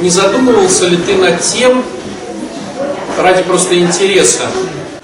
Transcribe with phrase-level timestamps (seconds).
[0.00, 1.82] не задумывался ли ты над тем,
[3.18, 4.42] ради просто интереса,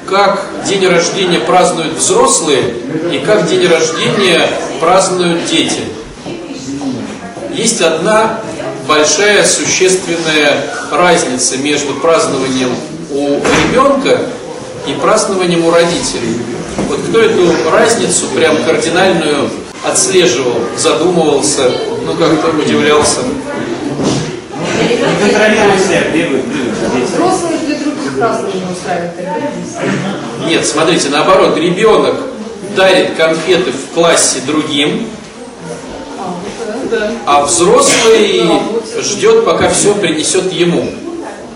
[0.07, 2.75] как день рождения празднуют взрослые
[3.13, 4.49] и как день рождения
[4.81, 5.83] празднуют дети?
[7.53, 8.41] Есть одна
[8.89, 12.71] большая существенная разница между празднованием
[13.13, 14.21] у ребенка
[14.87, 16.39] и празднованием у родителей.
[16.89, 19.51] Вот кто эту разницу прям кардинальную
[19.85, 21.71] отслеживал, задумывался,
[22.05, 23.21] ну как-то удивлялся.
[27.05, 29.13] Взрослые для других празднований устраивают
[30.47, 32.17] Нет, смотрите, наоборот, ребенок
[32.77, 35.09] дарит конфеты в классе другим,
[37.27, 38.43] а взрослый
[39.01, 40.91] ждет, пока все принесет ему.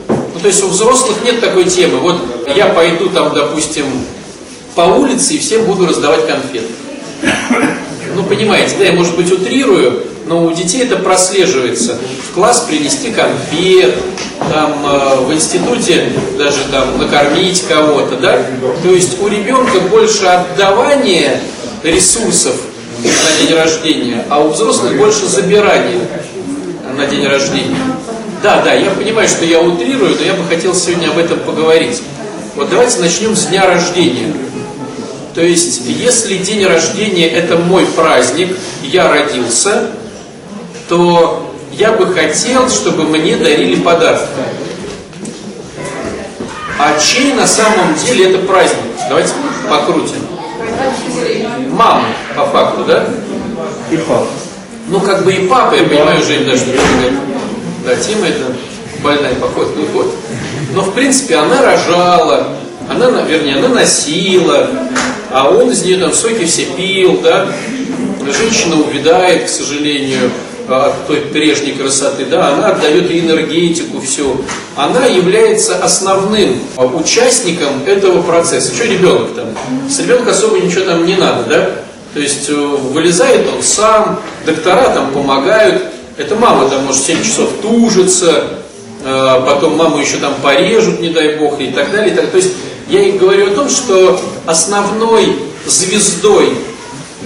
[0.08, 1.98] Ну, то есть у взрослых нет такой темы.
[1.98, 2.20] Вот
[2.54, 3.86] я пойду там, допустим,
[4.74, 6.68] по улице и всем буду раздавать конфеты.
[8.14, 11.98] Ну, понимаете, да, я, может быть, утрирую, но у детей это прослеживается.
[12.30, 13.94] В класс принести конфет,
[14.52, 18.38] там, э, в институте даже там накормить кого-то, да?
[18.82, 21.40] То есть у ребенка больше отдавания
[21.82, 22.54] ресурсов
[22.98, 26.00] на день рождения, а у взрослых больше забирания
[26.96, 27.76] на день рождения.
[28.42, 32.02] Да, да, я понимаю, что я утрирую, но я бы хотел сегодня об этом поговорить.
[32.56, 34.32] Вот давайте начнем с дня рождения.
[35.34, 39.90] То есть, если день рождения это мой праздник, я родился,
[40.88, 44.28] то я бы хотел, чтобы мне дарили подарки.
[46.78, 48.80] А чей на самом деле это праздник?
[49.08, 49.32] Давайте
[49.68, 50.26] покрутим.
[51.70, 53.06] Мама, по факту, да?
[53.90, 54.26] И папа.
[54.88, 56.74] Ну, как бы и папа, я понимаю, Жень, даже не
[57.84, 58.52] Да, тема это
[59.02, 60.14] больная походка, ну вот.
[60.74, 62.48] Но, в принципе, она рожала,
[62.88, 64.68] она, вернее, она носила,
[65.30, 67.46] а он из нее там соки все пил, да.
[68.26, 70.30] Женщина увядает, к сожалению,
[70.68, 74.36] от той прежней красоты, да, она отдает энергетику, все.
[74.76, 78.74] Она является основным участником этого процесса.
[78.74, 79.46] Что ребенок там?
[79.88, 81.70] С ребенка особо ничего там не надо, да?
[82.14, 85.82] То есть э, вылезает он сам, доктора там помогают.
[86.16, 88.44] Это мама там может 7 часов тужится,
[89.04, 92.14] э, потом маму еще там порежут, не дай бог, и так далее.
[92.14, 92.30] Так.
[92.30, 92.52] То есть
[92.88, 95.36] я и говорю о том, что основной
[95.66, 96.50] звездой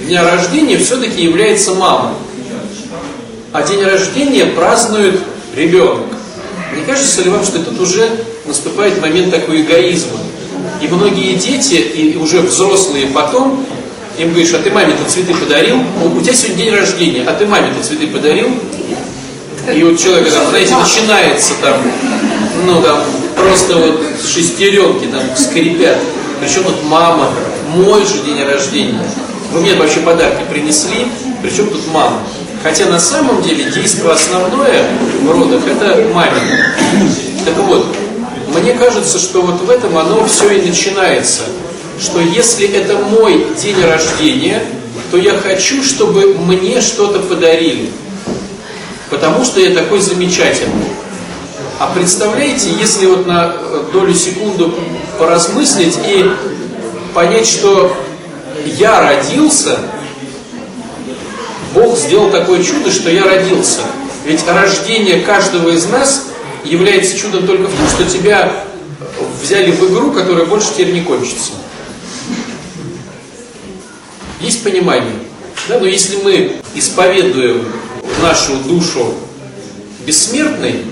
[0.06, 2.14] дня рождения все-таки является мама
[3.52, 5.20] а день рождения празднует
[5.54, 6.06] ребенок.
[6.76, 8.08] Не кажется ли вам, что это уже
[8.46, 10.18] наступает момент такой эгоизма?
[10.82, 13.64] И многие дети, и уже взрослые потом,
[14.18, 15.78] им говоришь, а ты маме-то цветы подарил?
[16.14, 18.48] У тебя сегодня день рождения, а ты маме-то цветы подарил?
[19.74, 21.76] И вот человек, там, знаете, начинается там,
[22.64, 23.02] ну там,
[23.36, 25.98] просто вот шестеренки там скрипят.
[26.40, 27.30] Причем вот мама,
[27.74, 29.02] мой же день рождения.
[29.52, 31.06] Вы мне вообще подарки принесли,
[31.42, 32.22] причем тут мама.
[32.62, 34.84] Хотя на самом деле действие основное
[35.22, 36.74] в родах это мамина.
[37.44, 37.86] Так вот,
[38.48, 41.42] мне кажется, что вот в этом оно все и начинается.
[42.00, 44.62] Что если это мой день рождения,
[45.10, 47.90] то я хочу, чтобы мне что-то подарили.
[49.10, 50.88] Потому что я такой замечательный.
[51.78, 53.54] А представляете, если вот на
[53.92, 54.74] долю секунду
[55.18, 56.28] поразмыслить и
[57.14, 57.96] понять, что
[58.78, 59.78] я родился
[61.74, 63.80] Бог сделал такое чудо, что я родился.
[64.24, 66.26] Ведь рождение каждого из нас
[66.64, 68.64] является чудом только в том, что тебя
[69.42, 71.52] взяли в игру, которая больше теперь не кончится.
[74.40, 75.14] Есть понимание?
[75.68, 77.64] Да, но если мы исповедуем
[78.22, 79.14] нашу душу
[80.06, 80.84] бессмертной,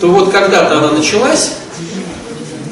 [0.00, 1.52] то вот когда-то она началась,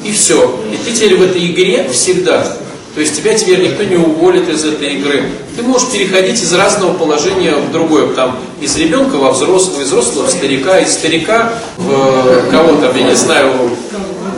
[0.03, 0.63] и все.
[0.71, 2.45] И ты теперь в этой игре всегда.
[2.93, 5.23] То есть тебя теперь никто не уволит из этой игры.
[5.55, 8.07] Ты можешь переходить из разного положения в другое.
[8.13, 13.03] Там, из ребенка во взрослого, из взрослого в старика, из старика в кого там, я
[13.03, 13.49] не знаю,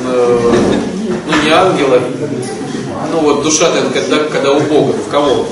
[0.06, 0.52] э,
[1.28, 2.00] ну не ангела,
[3.12, 5.48] ну вот душа когда, когда у Бога, в кого?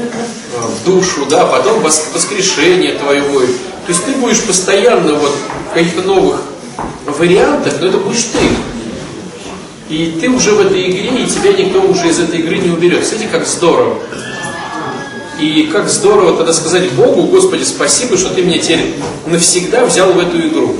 [0.53, 3.56] В душу, да, потом воскрешение твое будет.
[3.85, 5.35] То есть ты будешь постоянно вот
[5.72, 6.41] в каких-то новых
[7.06, 8.39] вариантах, но это будешь ты.
[9.92, 13.06] И ты уже в этой игре, и тебя никто уже из этой игры не уберет.
[13.06, 14.00] Смотрите, как здорово.
[15.38, 18.94] И как здорово тогда сказать Богу, Господи, спасибо, что ты меня теперь
[19.26, 20.74] навсегда взял в эту игру.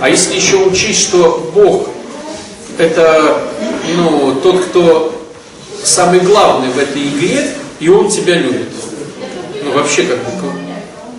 [0.00, 1.90] А если еще учесть, что Бог
[2.76, 3.40] это
[3.96, 5.14] ну, тот, кто
[5.84, 8.68] самый главный в этой игре, и Он тебя любит.
[9.62, 10.18] Ну, вообще как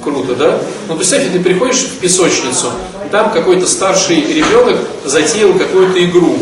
[0.04, 0.60] круто, да?
[0.90, 2.74] Ну, представьте, ты приходишь в песочницу,
[3.10, 6.38] там какой-то старший ребенок затеял какую-то игру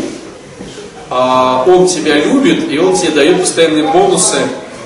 [1.10, 4.38] он тебя любит, и он тебе дает постоянные бонусы,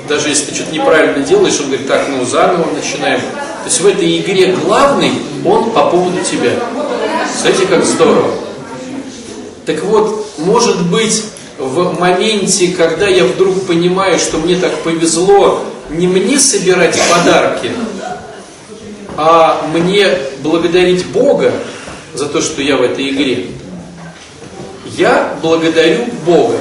[0.08, 3.20] даже если ты что-то неправильно делаешь, он говорит, так, ну заново начинаем.
[3.20, 5.12] То есть в этой игре главный
[5.44, 6.52] он по поводу тебя.
[7.40, 8.32] Смотрите, как здорово.
[9.66, 11.24] Так вот, может быть,
[11.58, 17.70] в моменте, когда я вдруг понимаю, что мне так повезло, не мне собирать подарки,
[19.16, 20.08] а мне
[20.42, 21.52] благодарить Бога
[22.14, 23.46] за то, что я в этой игре.
[25.00, 26.58] Я благодарю Бога.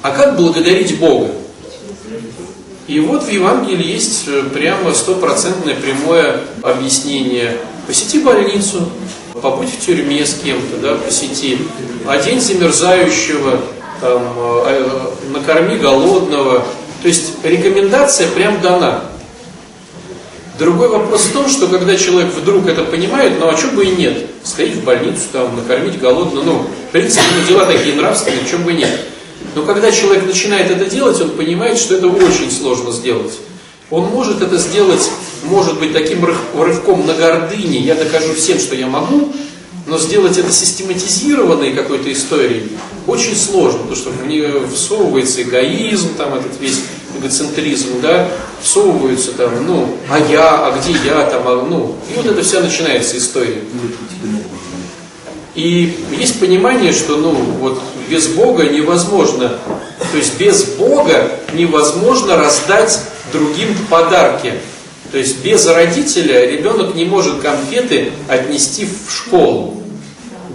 [0.00, 1.28] А как благодарить Бога?
[2.86, 7.58] И вот в Евангелии есть э, прямо стопроцентное прямое объяснение.
[7.86, 8.88] Посети больницу,
[9.42, 11.58] побудь в тюрьме с кем-то, да, посети.
[12.08, 13.60] Одень замерзающего,
[14.00, 16.64] там, э, э, накорми голодного.
[17.02, 19.09] То есть рекомендация прям дана.
[20.60, 23.96] Другой вопрос в том, что когда человек вдруг это понимает, ну а что бы и
[23.96, 28.64] нет, сходить в больницу, там, накормить голодного, ну, в принципе, ну, дела такие нравственные, чем
[28.64, 28.90] бы нет.
[29.54, 33.32] Но когда человек начинает это делать, он понимает, что это очень сложно сделать.
[33.88, 35.10] Он может это сделать,
[35.44, 36.22] может быть, таким
[36.54, 39.32] рывком на гордыне, я докажу всем, что я могу,
[39.86, 42.70] но сделать это систематизированной какой-то историей
[43.06, 46.80] очень сложно, потому что в нее всовывается эгоизм, там этот весь
[47.18, 48.28] эгоцентризм, да,
[48.62, 52.60] всовываются там, ну, а я, а где я, там, а, ну, и вот это вся
[52.60, 53.62] начинается история.
[55.54, 59.58] И есть понимание, что, ну, вот без Бога невозможно,
[60.12, 63.00] то есть без Бога невозможно раздать
[63.32, 64.54] другим подарки.
[65.12, 69.82] То есть без родителя ребенок не может конфеты отнести в школу.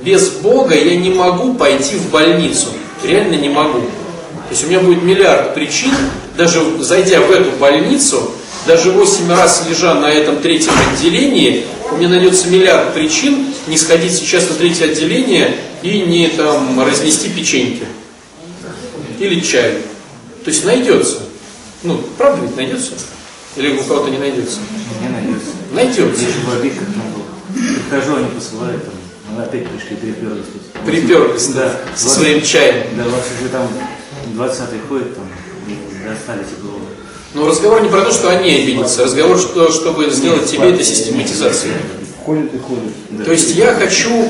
[0.03, 2.67] Без Бога я не могу пойти в больницу.
[3.03, 3.79] Реально не могу.
[3.79, 5.91] То есть у меня будет миллиард причин,
[6.37, 8.31] даже зайдя в эту больницу,
[8.67, 14.13] даже 8 раз лежа на этом третьем отделении, у меня найдется миллиард причин не сходить
[14.13, 17.85] сейчас на третье отделение и не там разнести печеньки.
[19.19, 19.79] Или чай.
[20.43, 21.19] То есть найдется.
[21.83, 22.91] Ну, правда ведь найдется?
[23.55, 24.59] Или у кого-то не найдется?
[25.01, 25.51] Не найдется.
[25.71, 26.21] Найдется.
[26.21, 27.23] Я же в обид как могу.
[27.89, 28.93] Прихожу, они посылают, там,
[29.31, 30.83] ну, опять пришли, приперлись тут.
[30.85, 32.87] Приперлись, да, со своим чаем.
[32.97, 33.67] Да, у вас уже там
[34.35, 35.25] 20-й ходит, там,
[36.05, 36.79] достали тепло.
[37.33, 41.73] Но разговор не про то, что они обидятся, разговор, что, чтобы сделать тебе это систематизацию.
[42.25, 43.25] Ходит и ходит.
[43.25, 44.29] То есть я хочу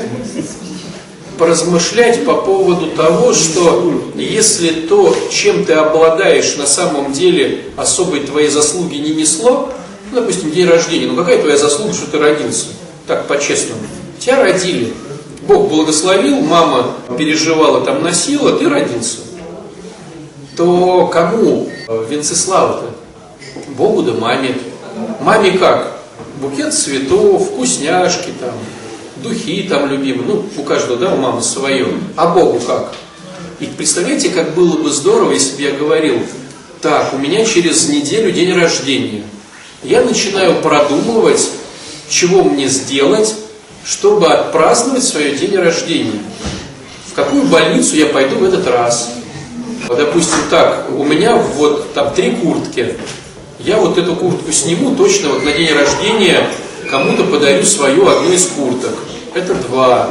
[1.38, 8.48] поразмышлять по поводу того, что если то, чем ты обладаешь, на самом деле особой твоей
[8.48, 9.72] заслуги не несло,
[10.10, 12.66] ну, допустим, день рождения, ну какая твоя заслуга, что ты родился?
[13.06, 13.80] Так, по-честному.
[14.18, 14.92] Тебя родили.
[15.46, 19.18] Бог благословил, мама переживала, там носила, ты родился.
[20.56, 21.68] То кому
[22.08, 22.90] Венцеслава-то?
[23.76, 24.54] Богу да маме.
[25.20, 26.00] Маме как?
[26.40, 28.52] Букет цветов, вкусняшки там,
[29.22, 31.86] духи там любимые, ну, у каждого, да, у мамы свое.
[32.16, 32.92] А Богу как?
[33.60, 36.18] И представляете, как было бы здорово, если бы я говорил,
[36.80, 39.22] так, у меня через неделю день рождения.
[39.82, 41.48] Я начинаю продумывать,
[42.08, 43.34] чего мне сделать,
[43.84, 46.20] чтобы отпраздновать свое день рождения.
[47.06, 49.10] В какую больницу я пойду в этот раз?
[49.88, 52.96] Вот, допустим, так, у меня вот там три куртки.
[53.60, 56.46] Я вот эту куртку сниму точно вот на день рождения
[56.90, 58.94] кому-то подарю свою одну из курток
[59.36, 60.10] это два.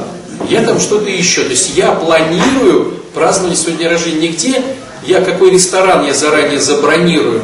[0.49, 1.43] Я там что-то еще.
[1.43, 4.29] То есть я планирую праздновать свой день рождения.
[4.29, 4.61] Нигде
[5.05, 7.41] я какой ресторан я заранее забронирую.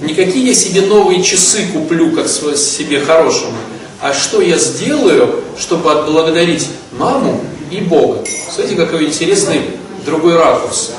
[0.00, 3.56] Никакие я себе новые часы куплю, как себе хорошему.
[4.00, 8.24] А что я сделаю, чтобы отблагодарить маму и Бога?
[8.54, 9.62] Смотрите, какой интересный
[10.06, 10.92] другой ракурс.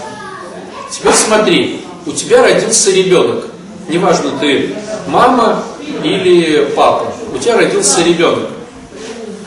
[0.91, 3.45] Теперь смотри, у тебя родился ребенок.
[3.88, 4.75] Неважно, ты
[5.07, 5.63] мама
[6.03, 7.13] или папа.
[7.33, 8.50] У тебя родился ребенок.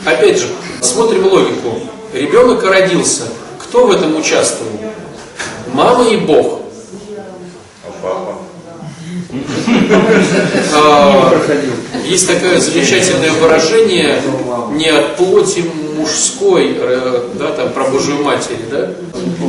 [0.05, 0.47] Опять же,
[0.81, 1.79] смотрим логику.
[2.13, 3.23] Ребенок родился.
[3.59, 4.71] Кто в этом участвовал?
[5.73, 6.61] Мама и Бог.
[10.75, 11.33] А,
[12.05, 14.21] есть такое замечательное выражение
[14.71, 15.63] не от плоти
[15.97, 18.91] мужской, э, да, там про Божию Матерь, да?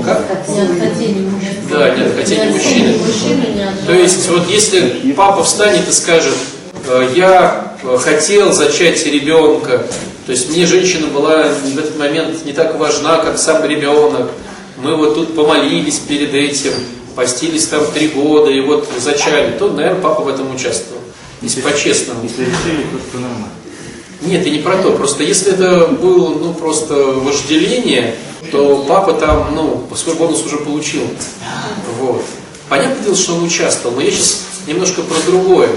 [0.05, 0.49] Как?
[0.49, 1.57] Не от хотения мужчины.
[1.71, 2.95] Да, не от хотения мужчины.
[3.87, 6.64] То есть, вот если папа встанет и скажет, «Э,
[7.15, 9.87] я хотел зачать ребенка,
[10.27, 14.31] то есть мне женщина была в этот момент не так важна, как сам ребенок.
[14.79, 16.73] Мы вот тут помолились перед этим,
[17.15, 19.57] постились там три года и вот зачали.
[19.59, 21.03] То, наверное, папа в этом участвовал.
[21.43, 22.23] Если по-честному.
[22.23, 23.49] Если решили, то что нормально.
[24.23, 24.93] Нет, и не про то.
[24.93, 28.15] Просто если это было, ну, просто вожделение,
[28.51, 31.03] то папа там, ну, свой бонус уже получил.
[32.01, 32.25] Вот.
[32.69, 35.69] Понятное дело, что он участвовал, но я сейчас немножко про другое.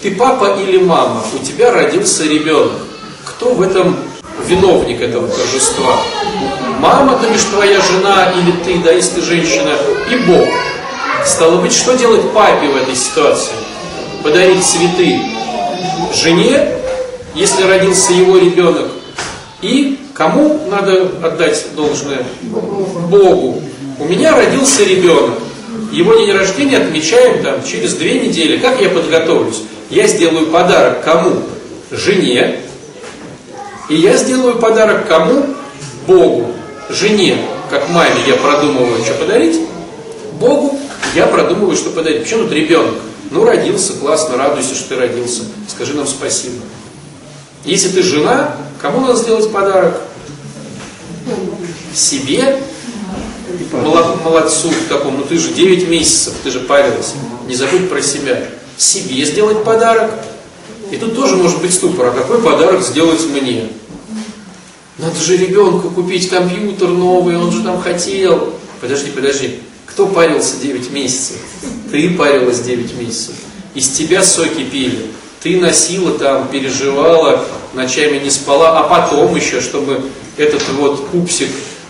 [0.00, 2.70] Ты папа или мама, у тебя родился ребенок.
[3.24, 3.96] Кто в этом
[4.46, 5.96] виновник этого торжества?
[6.78, 9.72] Мама, то бишь твоя жена или ты, да, если ты женщина,
[10.08, 10.48] и Бог.
[11.26, 13.54] Стало быть, что делать папе в этой ситуации?
[14.22, 15.20] Подарить цветы
[16.14, 16.68] жене,
[17.34, 18.86] если родился его ребенок,
[19.62, 22.22] И кому надо отдать должное?
[22.42, 23.60] Богу.
[23.98, 25.34] У меня родился ребенок.
[25.90, 28.58] Его день рождения отмечаем там через две недели.
[28.58, 29.62] Как я подготовлюсь?
[29.90, 31.42] Я сделаю подарок кому?
[31.90, 32.60] Жене.
[33.88, 35.46] И я сделаю подарок кому?
[36.06, 36.52] Богу.
[36.90, 37.38] Жене,
[37.70, 39.60] как маме, я продумываю, что подарить.
[40.38, 40.78] Богу
[41.14, 42.22] я продумываю, что подарить.
[42.22, 42.94] Почему тут ребенок?
[43.30, 45.42] Ну, родился, классно, радуйся, что ты родился.
[45.68, 46.56] Скажи нам спасибо.
[47.64, 50.00] Если ты жена, кому надо сделать подарок?
[51.94, 52.60] Себе?
[53.72, 57.14] Молодцу такому, ну ты же 9 месяцев, ты же парилась.
[57.46, 58.42] Не забудь про себя.
[58.78, 60.10] Себе сделать подарок.
[60.92, 63.68] И тут тоже может быть ступор, а какой подарок сделать мне?
[64.98, 68.54] Надо же ребенку купить компьютер новый, он же там хотел.
[68.80, 69.58] Подожди, подожди.
[69.84, 71.38] Кто парился 9 месяцев?
[71.90, 73.34] Ты парилась 9 месяцев.
[73.74, 75.06] Из тебя соки пили.
[75.42, 77.44] Ты носила там, переживала,
[77.74, 80.02] ночами не спала, а потом еще, чтобы
[80.36, 81.48] этот вот пупсик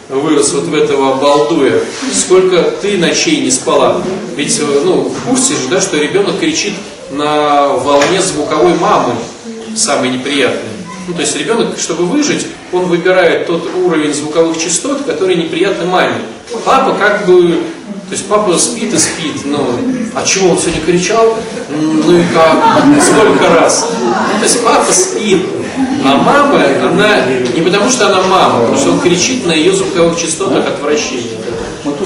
[0.09, 1.81] вырос вот в этого балдуя.
[2.12, 4.03] Сколько ты ночей не спала.
[4.37, 6.75] Ведь, ну, в курсе же, да, что ребенок кричит
[7.11, 9.15] на волне звуковой мамы,
[9.77, 10.71] самый неприятный.
[11.07, 16.17] Ну, то есть ребенок, чтобы выжить, он выбирает тот уровень звуковых частот, который неприятный маме.
[16.65, 17.62] Папа как бы
[18.09, 19.69] то есть папа спит и спит, ну,
[20.15, 21.37] а чего он сегодня кричал?
[21.69, 23.03] Ну и как?
[23.03, 23.87] Сколько раз?
[24.38, 25.45] То есть папа спит,
[26.05, 30.19] а мама, она, не потому что она мама, потому что он кричит на ее звуковых
[30.19, 31.38] частотах отвращения.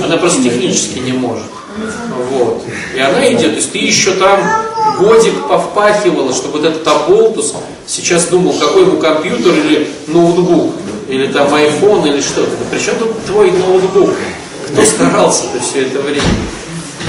[0.05, 1.45] Она просто технически не может.
[2.31, 2.63] Вот.
[2.95, 4.41] И она идет, то есть ты еще там
[4.99, 7.55] годик повпахивала, чтобы вот этот оболтус
[7.87, 10.75] сейчас думал, какой ему компьютер или ноутбук,
[11.09, 12.51] или там iPhone или что-то.
[12.71, 14.11] Причем тут твой ноутбук?
[14.69, 16.23] Кто старался-то все это время?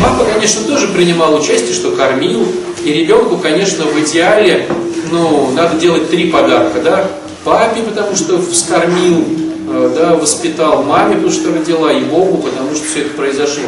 [0.01, 2.45] Папа, конечно, тоже принимал участие, что кормил.
[2.83, 4.67] И ребенку, конечно, в идеале,
[5.09, 7.09] ну, надо делать три подарка, да?
[7.45, 9.25] Папе, потому что вскормил,
[9.69, 13.63] э, да, воспитал, маме, потому что родила, и Богу, потому что все это произошло.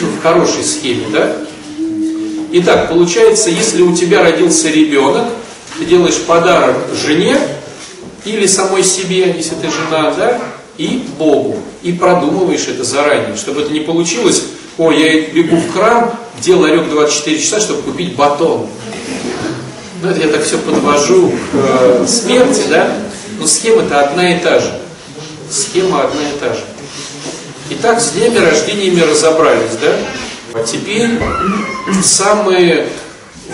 [0.00, 1.36] Ну, в хорошей схеме, да?
[2.52, 5.24] Итак, получается, если у тебя родился ребенок,
[5.78, 7.36] ты делаешь подарок жене
[8.24, 10.40] или самой себе, если ты жена, да,
[10.78, 11.56] и Богу.
[11.82, 14.44] И продумываешь это заранее, чтобы это не получилось,
[14.78, 18.66] о, я бегу в храм, где ларек 24 часа, чтобы купить батон.
[20.02, 22.92] Ну, это я так все подвожу к э, смерти, да?
[23.38, 24.78] Но схема-то одна и та же.
[25.50, 26.60] Схема одна и та же.
[27.70, 29.92] Итак, с днями рождениями разобрались, да?
[30.54, 31.10] А теперь
[32.02, 32.88] самые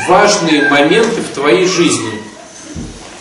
[0.08, 2.22] важные моменты в твоей жизни.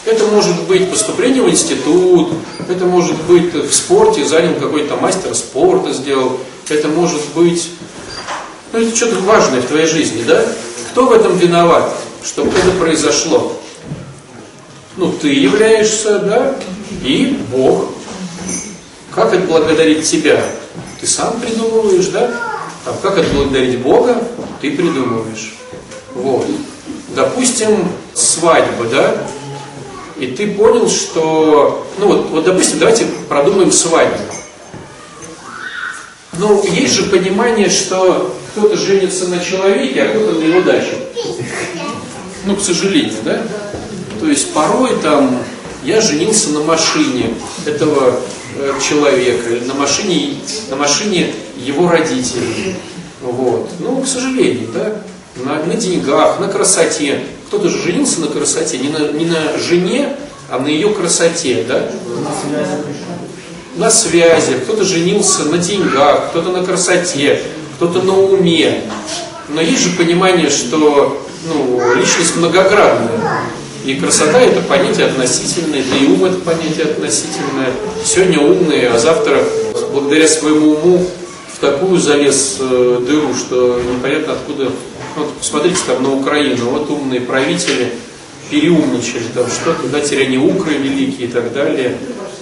[0.05, 2.33] Это может быть поступление в институт,
[2.67, 6.39] это может быть в спорте, занял какой-то мастер спорта, сделал,
[6.69, 7.69] это может быть,
[8.73, 10.43] ну это что-то важное в твоей жизни, да?
[10.91, 13.53] Кто в этом виноват, что это произошло?
[14.97, 16.55] Ну, ты являешься, да,
[17.03, 17.89] и Бог.
[19.11, 20.43] Как отблагодарить тебя?
[20.99, 22.31] Ты сам придумываешь, да?
[22.85, 24.21] А как отблагодарить Бога?
[24.61, 25.53] Ты придумываешь.
[26.13, 26.45] Вот.
[27.15, 29.27] Допустим, свадьба, да?
[30.17, 31.87] И ты понял, что...
[31.97, 34.23] Ну вот, вот допустим, давайте продумаем свадьбу.
[36.37, 40.98] Ну, есть же понимание, что кто-то женится на человеке, а кто-то на его даче.
[42.46, 43.41] Ну, к сожалению, да?
[44.20, 45.39] То есть порой там
[45.84, 47.34] я женился на машине
[47.65, 48.20] этого
[48.58, 50.36] э, человека, или на машине,
[50.70, 52.75] на машине его родителей.
[53.22, 53.70] Вот.
[53.79, 55.01] Ну, к сожалению, да?
[55.38, 57.22] На, на деньгах, на красоте.
[57.48, 60.15] Кто-то же женился на красоте, не на, не на жене,
[60.50, 61.89] а на ее красоте, да?
[63.77, 64.53] На связи.
[64.63, 67.41] Кто-то женился на деньгах, кто-то на красоте,
[67.81, 68.83] кто-то на уме.
[69.50, 73.41] Но есть же понимание, что ну, личность многогранная.
[73.83, 77.71] И красота это понятие относительное, да и ум это понятие относительное.
[78.05, 79.43] Сегодня умный, а завтра
[79.91, 81.07] благодаря своему уму
[81.51, 84.71] в такую залез э, дыру, что непонятно откуда.
[85.15, 87.93] Вот посмотрите там на Украину, вот умные правители
[88.51, 91.97] переумничали, там что-то, да, тиране укры великие и так далее.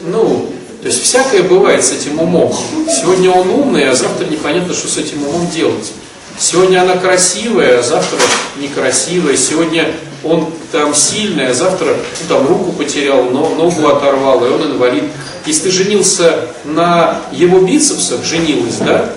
[0.05, 0.49] Ну,
[0.81, 2.55] то есть всякое бывает с этим умом.
[2.87, 5.91] Сегодня он умный, а завтра непонятно, что с этим умом делать.
[6.37, 8.17] Сегодня она красивая, а завтра
[8.61, 9.35] некрасивая.
[9.35, 9.91] Сегодня
[10.23, 15.03] он там сильный, а завтра ну, там руку потерял, но ногу оторвал, и он инвалид.
[15.45, 19.09] Если ты женился на его бицепсах, женилась, да,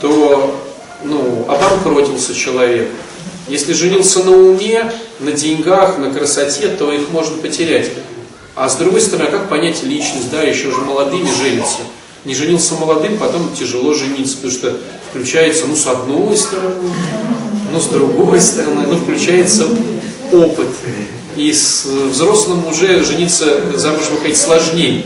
[0.00, 0.58] то
[1.04, 2.88] ну, обанкротился человек.
[3.48, 7.90] Если женился на уме, на деньгах, на красоте, то их можно потерять.
[8.56, 11.80] А с другой стороны, а как понять личность, да, еще же молодыми женятся.
[12.24, 14.76] Не женился молодым, потом тяжело жениться, потому что
[15.10, 16.74] включается, ну, с одной стороны,
[17.70, 19.66] ну, с другой стороны, ну, включается
[20.32, 20.68] опыт.
[21.36, 25.04] и с взрослым уже жениться, замуж выходить сложнее.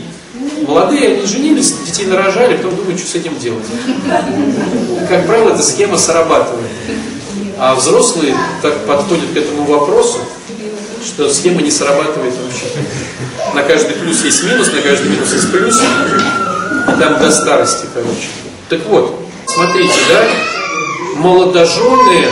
[0.65, 3.65] Молодые, они женились, детей нарожали, потом думают, что с этим делать.
[5.09, 6.67] Как правило, эта схема срабатывает.
[7.57, 10.19] А взрослые так подходят к этому вопросу,
[11.05, 12.65] что схема не срабатывает вообще.
[13.53, 15.79] На каждый плюс есть минус, на каждый минус есть плюс.
[15.79, 18.27] И там до старости, короче.
[18.69, 20.27] Так вот, смотрите, да,
[21.15, 22.27] молодожены,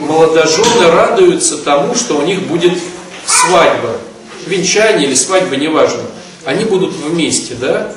[0.00, 2.78] молодожены радуются тому, что у них будет
[3.26, 3.96] свадьба.
[4.46, 6.02] Венчание или свадьба, неважно.
[6.44, 7.92] Они будут вместе, да?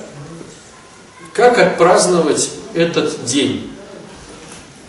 [1.34, 3.72] Как отпраздновать этот день?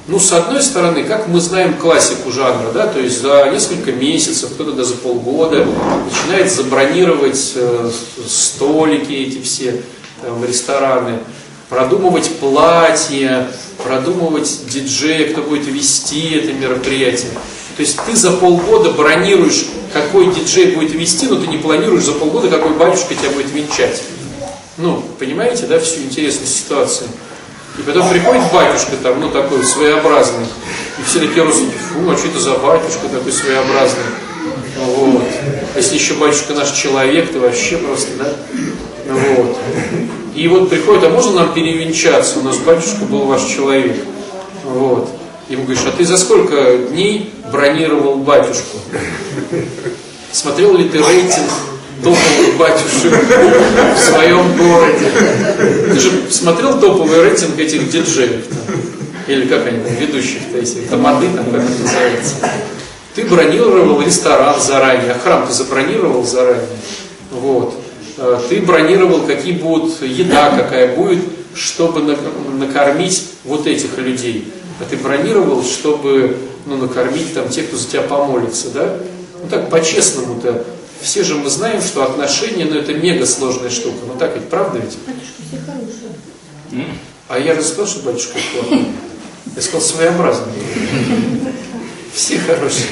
[0.08, 4.50] Ну, с одной стороны, как мы знаем классику жанра, да, то есть за несколько месяцев,
[4.54, 5.66] кто-то даже полгода
[6.04, 7.90] начинает забронировать э,
[8.24, 9.82] столики эти все,
[10.22, 11.18] там, рестораны,
[11.68, 13.48] продумывать платья,
[13.82, 17.32] продумывать диджея, кто будет вести это мероприятие.
[17.76, 22.12] То есть ты за полгода бронируешь, какой диджей будет вести, но ты не планируешь за
[22.12, 24.00] полгода, какой батюшка тебя будет венчать.
[24.76, 27.06] Ну, понимаете, да, всю интересность ситуации.
[27.78, 30.46] И потом приходит батюшка там, ну, такой своеобразный.
[30.98, 34.04] И все такие родственники, фу, а что это за батюшка такой своеобразный?
[34.78, 35.24] Вот.
[35.74, 38.32] А если еще батюшка наш человек, то вообще просто, да?
[39.08, 39.58] Вот.
[40.34, 42.38] И вот приходит, а можно нам перевенчаться?
[42.38, 43.96] У нас батюшка был ваш человек.
[44.64, 45.10] Вот.
[45.48, 48.78] Ему говоришь, а ты за сколько дней бронировал батюшку?
[50.32, 51.50] Смотрел ли ты рейтинг
[52.02, 53.12] топовых батюшек
[53.96, 55.10] в своем городе?
[55.92, 58.44] Ты же смотрел топовый рейтинг этих диджеев?
[59.26, 62.34] Или как они ведущих-то, если тамады, там, как это называется?
[63.14, 66.68] Ты бронировал ресторан заранее, а храм ты забронировал заранее.
[67.30, 67.74] Вот.
[68.18, 71.24] Э, ты бронировал, какие будут еда, какая будет,
[71.54, 72.16] чтобы
[72.58, 74.52] накормить вот этих людей.
[74.80, 76.36] А ты бронировал, чтобы
[76.66, 78.96] ну, накормить там тех, кто за тебя помолится, да?
[79.42, 80.64] Ну так, по-честному-то,
[81.00, 83.98] все же мы знаем, что отношения, ну это мега сложная штука.
[84.06, 84.96] Ну так ведь, правда ведь?
[85.06, 86.86] Батюшка, все хорошие.
[87.28, 88.86] А я же сказал, что батюшка плохой.
[89.54, 90.52] Я сказал своеобразный.
[92.12, 92.86] Все хорошие.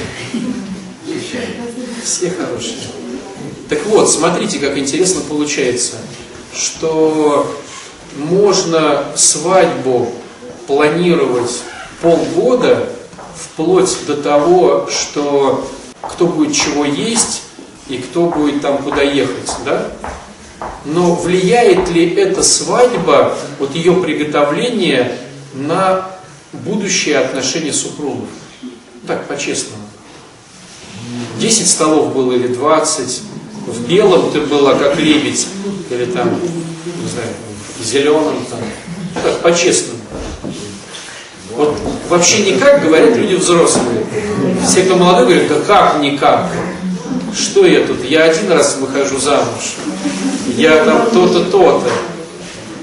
[2.03, 2.77] Все хорошие.
[3.69, 5.95] Так вот, смотрите, как интересно получается,
[6.53, 7.51] что
[8.15, 10.11] можно свадьбу
[10.67, 11.61] планировать
[12.01, 12.87] полгода,
[13.35, 15.67] вплоть до того, что
[16.01, 17.41] кто будет чего есть
[17.87, 19.91] и кто будет там куда ехать, да?
[20.85, 25.17] Но влияет ли эта свадьба, вот ее приготовление
[25.53, 26.09] на
[26.53, 28.29] будущее отношения супругов?
[29.05, 29.83] Так, по-честному.
[31.39, 33.21] 10 столов было или 20,
[33.67, 35.47] в белом ты была как лебедь,
[35.89, 37.27] или там, не знаю,
[37.79, 38.59] в зеленом, там,
[39.21, 39.99] так, по-честному.
[41.55, 41.77] Вот
[42.09, 44.05] вообще никак говорят люди взрослые.
[44.65, 46.51] Все, кто молодой, говорят, да как никак?
[47.35, 48.03] Что я тут?
[48.05, 49.75] Я один раз выхожу замуж.
[50.55, 51.91] Я там то-то, то-то.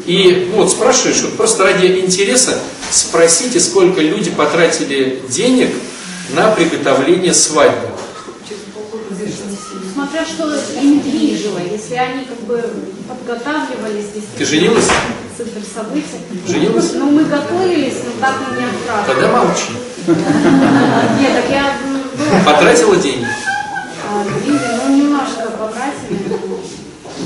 [0.05, 2.59] И ну, вот спрашиваешь, вот просто ради интереса
[2.91, 5.71] спросите, сколько люди потратили денег
[6.35, 7.89] на приготовление свадьбы
[10.13, 12.63] смотря что ими движило, если они как бы
[13.09, 14.25] подготавливались здесь.
[14.37, 14.89] Ты женилась?
[15.37, 16.05] Центр событий.
[16.47, 16.93] Женилась?
[16.95, 19.07] Ну, мы готовились, но так мы не отправились.
[19.07, 19.73] Тогда молчи.
[21.21, 21.77] Нет, так я
[22.19, 22.53] была.
[22.53, 23.27] Потратила деньги?
[24.45, 26.19] Деньги, ну, немножко потратили.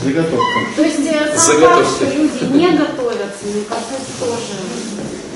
[0.05, 0.59] Заготовка.
[0.77, 4.37] То есть э, сам факт, что люди не готовятся, мне кажется, тоже...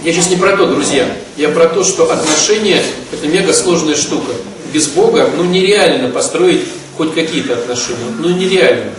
[0.04, 1.06] Я сейчас не про то, друзья.
[1.36, 2.82] Я про то, что отношения–
[3.12, 4.32] это мега сложная штука.
[4.72, 6.62] Без Бога, ну, нереально построить
[6.96, 7.98] хоть какие-то отношения.
[8.18, 8.92] Ну, нереально.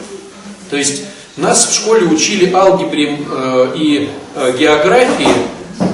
[0.70, 1.04] То есть
[1.38, 5.28] нас в школе учили алгебре э, и э, географии,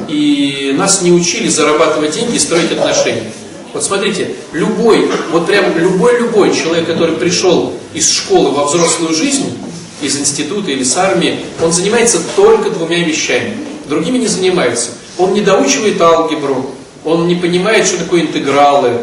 [0.07, 3.31] и нас не учили зарабатывать деньги и строить отношения.
[3.77, 9.55] Вот смотрите, любой, вот прям любой-любой человек, который пришел из школы во взрослую жизнь,
[10.01, 13.55] из института или с армии, он занимается только двумя вещами.
[13.85, 14.89] Другими не занимается.
[15.19, 16.71] Он не доучивает алгебру,
[17.05, 18.93] он не понимает, что такое интегралы,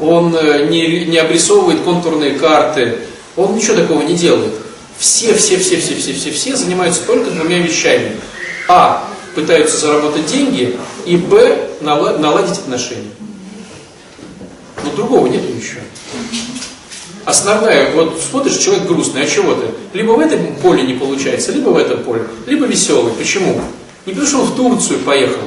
[0.00, 2.98] он э, не, не обрисовывает контурные карты,
[3.36, 4.54] он ничего такого не делает.
[4.98, 8.16] Все, все, все, все, все, все, все занимаются только двумя вещами.
[8.66, 9.08] А.
[9.36, 11.68] Пытаются заработать деньги, и Б.
[11.80, 13.10] Наладить отношения.
[14.84, 15.80] Но другого нет ничего.
[17.24, 19.66] Основная, вот смотришь, человек грустный, а чего ты?
[19.94, 23.12] Либо в этом поле не получается, либо в этом поле, либо веселый.
[23.14, 23.60] Почему?
[24.04, 25.40] Не потому что он в Турцию поехал,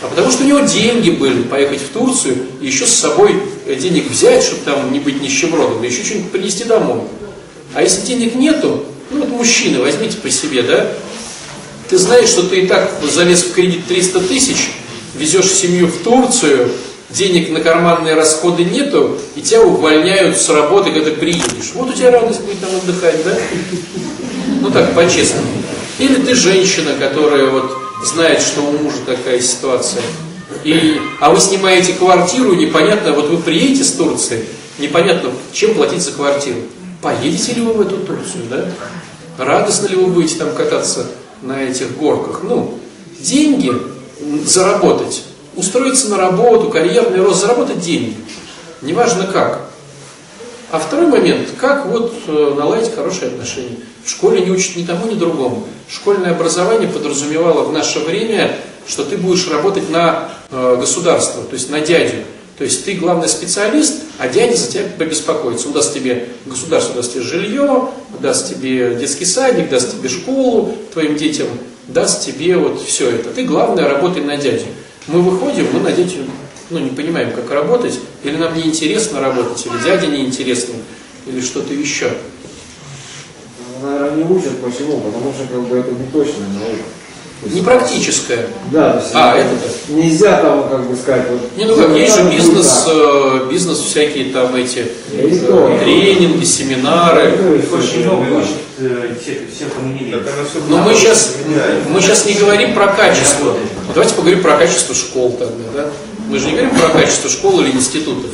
[0.00, 4.08] а потому что у него деньги были поехать в Турцию и еще с собой денег
[4.08, 7.02] взять, чтобы там не быть нищебродом, и еще что-нибудь принести домой.
[7.74, 10.90] А если денег нету, ну вот мужчины, возьмите по себе, да?
[11.90, 14.70] Ты знаешь, что ты и так залез в кредит 300 тысяч,
[15.14, 16.70] везешь семью в Турцию,
[17.10, 21.72] денег на карманные расходы нету, и тебя увольняют с работы, когда приедешь.
[21.74, 23.36] Вот у тебя радость будет там отдыхать, да?
[24.60, 25.46] Ну так, по-честному.
[25.98, 27.72] Или ты женщина, которая вот
[28.04, 30.02] знает, что у мужа такая ситуация.
[30.64, 34.44] И, а вы снимаете квартиру, непонятно, вот вы приедете с Турции,
[34.78, 36.58] непонятно, чем платить за квартиру.
[37.02, 38.64] Поедете ли вы в эту Турцию, да?
[39.38, 41.06] Радостно ли вы будете там кататься
[41.42, 42.40] на этих горках?
[42.42, 42.78] Ну,
[43.20, 43.72] деньги
[44.44, 45.22] заработать,
[45.58, 48.16] устроиться на работу, карьерный рост, заработать деньги.
[48.80, 49.68] Неважно как.
[50.70, 53.78] А второй момент, как вот э, наладить хорошие отношения.
[54.04, 55.66] В школе не учат ни тому, ни другому.
[55.90, 58.54] Школьное образование подразумевало в наше время,
[58.86, 62.18] что ты будешь работать на э, государство, то есть на дядю.
[62.58, 65.68] То есть ты главный специалист, а дядя за тебя побеспокоится.
[65.68, 67.88] Он даст тебе, государство даст тебе жилье,
[68.20, 71.46] даст тебе детский садик, даст тебе школу твоим детям,
[71.86, 73.30] даст тебе вот все это.
[73.30, 74.66] Ты главное работай на дядю.
[75.08, 76.24] Мы выходим, мы на дядю
[76.70, 80.74] ну, не понимаем, как работать, или нам неинтересно работать, или дяде неинтересно,
[81.26, 82.12] или что-то еще.
[83.82, 86.84] Наверное, не учат почему, потому что как бы это не точная наука.
[87.44, 88.46] Не практическая.
[88.72, 89.48] Да, то есть А, это
[89.88, 91.56] нельзя там, как бы сказать, вот.
[91.56, 97.38] Не, ну как, есть же бизнес, э, бизнес всякие там эти э, тренинги, семинары.
[97.40, 98.24] Ну, Их очень много
[98.78, 99.14] э.
[100.68, 101.36] Но мы сейчас,
[101.88, 103.54] мы сейчас не говорим про качество.
[103.94, 105.90] Давайте поговорим про качество школ тогда, да?
[106.28, 108.30] Мы же не говорим про качество школ или институтов.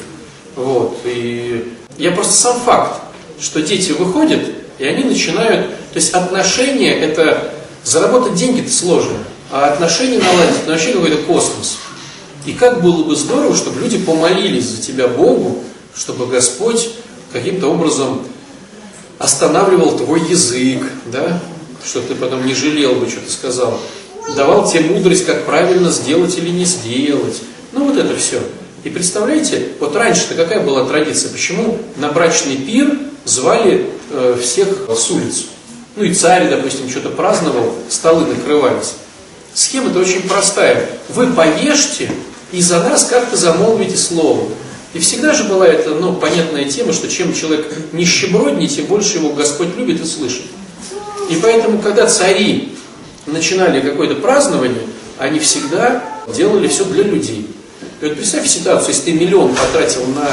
[0.56, 0.98] Вот.
[1.04, 3.00] И я просто сам факт,
[3.40, 4.40] что дети выходят,
[4.78, 5.68] и они начинают...
[5.92, 7.52] То есть отношения это...
[7.84, 9.18] Заработать деньги-то сложно,
[9.50, 11.76] а отношения наладить, это вообще какой-то космос.
[12.46, 15.62] И как было бы здорово, чтобы люди помолились за тебя Богу,
[15.94, 16.90] чтобы Господь
[17.32, 18.22] каким-то образом
[19.18, 21.40] останавливал твой язык, да,
[21.84, 23.78] чтобы ты потом не жалел бы, что ты сказал,
[24.34, 27.42] давал тебе мудрость, как правильно сделать или не сделать.
[27.72, 28.40] Ну вот это все.
[28.82, 35.10] И представляете, вот раньше-то какая была традиция, почему на брачный пир звали э, всех с
[35.10, 35.44] улицы?
[35.96, 38.94] Ну и царь, допустим, что-то праздновал, столы накрывались.
[39.54, 40.88] Схема-то очень простая.
[41.10, 42.10] Вы поешьте
[42.50, 44.48] и за нас как-то замолвите слово.
[44.92, 49.30] И всегда же была эта, ну, понятная тема, что чем человек нищеброднее, тем больше его
[49.30, 50.44] Господь любит и слышит.
[51.30, 52.76] И поэтому, когда цари
[53.26, 54.82] начинали какое-то празднование,
[55.18, 56.02] они всегда
[56.34, 57.48] делали все для людей.
[58.00, 60.28] И вот представь ситуацию, если ты миллион потратил на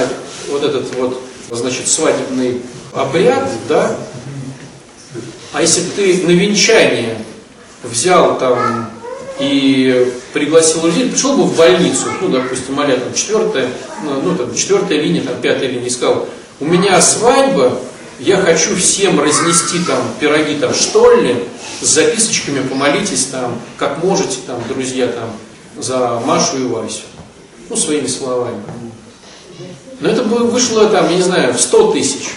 [0.50, 1.22] вот этот вот,
[1.52, 2.62] значит, свадебный
[2.94, 3.96] обряд, да,
[5.54, 7.18] а если ты на венчание
[7.84, 8.90] взял там
[9.40, 13.70] и пригласил людей, пришел бы в больницу, ну, допустим, а там четвертая,
[14.04, 16.28] ну, ну, там, четвертая линия, там, пятая линия, и сказал,
[16.60, 17.78] у меня свадьба,
[18.20, 21.36] я хочу всем разнести там пироги, там, что ли,
[21.82, 25.32] с записочками, помолитесь там, как можете, там, друзья, там,
[25.78, 27.02] за Машу и Васю.
[27.70, 28.62] Ну, своими словами.
[30.00, 32.30] Но это бы вышло, там, я не знаю, в 100 тысяч.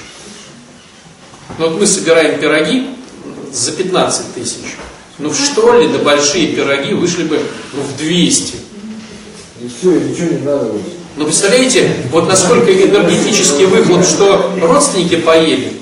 [1.59, 2.89] Но вот мы собираем пироги
[3.55, 4.77] за 15 тысяч.
[5.19, 7.41] Ну что ли, да большие пироги вышли бы
[7.73, 8.55] ну, в 200.
[9.63, 10.89] И все, и ничего не надо больше.
[11.17, 15.73] Но представляете, вот насколько энергетический выхлоп, что родственники поели,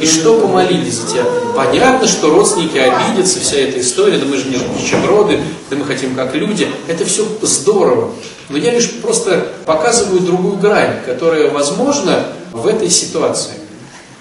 [0.00, 1.24] и что помолились за тебя.
[1.54, 6.14] Понятно, что родственники обидятся, вся эта история, да мы же не нищеброды, да мы хотим
[6.14, 6.68] как люди.
[6.88, 8.10] Это все здорово.
[8.48, 13.61] Но я лишь просто показываю другую грань, которая возможна в этой ситуации.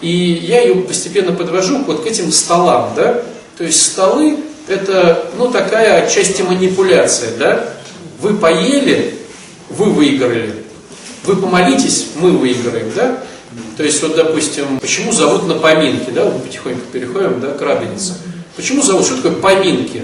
[0.01, 3.21] И я ее постепенно подвожу вот к этим столам, да.
[3.57, 4.37] То есть столы
[4.67, 7.73] это, ну, такая отчасти манипуляция, да.
[8.19, 9.15] Вы поели,
[9.69, 10.53] вы выиграли.
[11.23, 13.23] Вы помолитесь, мы выиграем, да?
[13.77, 18.13] То есть, вот, допустим, почему зовут на поминки, да, мы потихоньку переходим, да, к радонице.
[18.55, 20.03] Почему зовут, что такое поминки?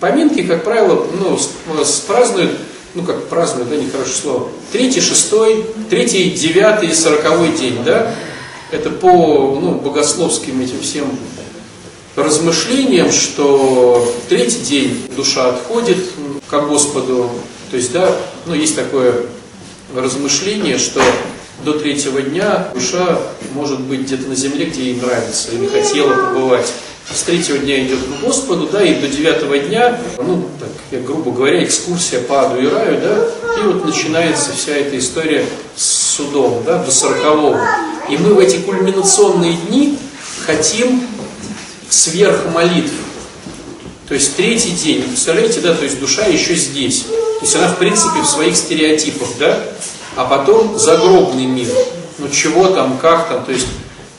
[0.00, 1.38] Поминки, как правило, ну,
[2.06, 2.52] празднуют,
[2.94, 8.14] ну, как празднуют, да, нехорошее слово, третий, шестой, третий, девятый, сороковой день, да?
[8.70, 11.06] Это по, ну, богословским этим всем
[12.16, 15.98] размышлениям, что третий день душа отходит
[16.48, 17.30] к Господу.
[17.70, 18.10] То есть, да,
[18.46, 19.26] ну, есть такое
[19.94, 21.00] размышление, что
[21.64, 23.18] до третьего дня душа
[23.54, 26.72] может быть где-то на земле, где ей нравится, или хотела побывать.
[27.12, 31.30] С третьего дня идет к Господу, да, и до девятого дня, ну, так, я грубо
[31.30, 33.28] говоря, экскурсия по аду и раю, да,
[33.60, 35.84] и вот начинается вся эта история с
[36.16, 37.60] судом, да, до сорокового.
[38.10, 39.98] И мы в эти кульминационные дни
[40.44, 41.06] хотим
[41.88, 42.92] сверх молитв.
[44.08, 47.02] То есть третий день, представляете, да, то есть душа еще здесь.
[47.02, 49.64] То есть она, в принципе, в своих стереотипах, да,
[50.16, 51.68] а потом загробный мир.
[52.18, 53.66] Ну чего там, как там, то есть,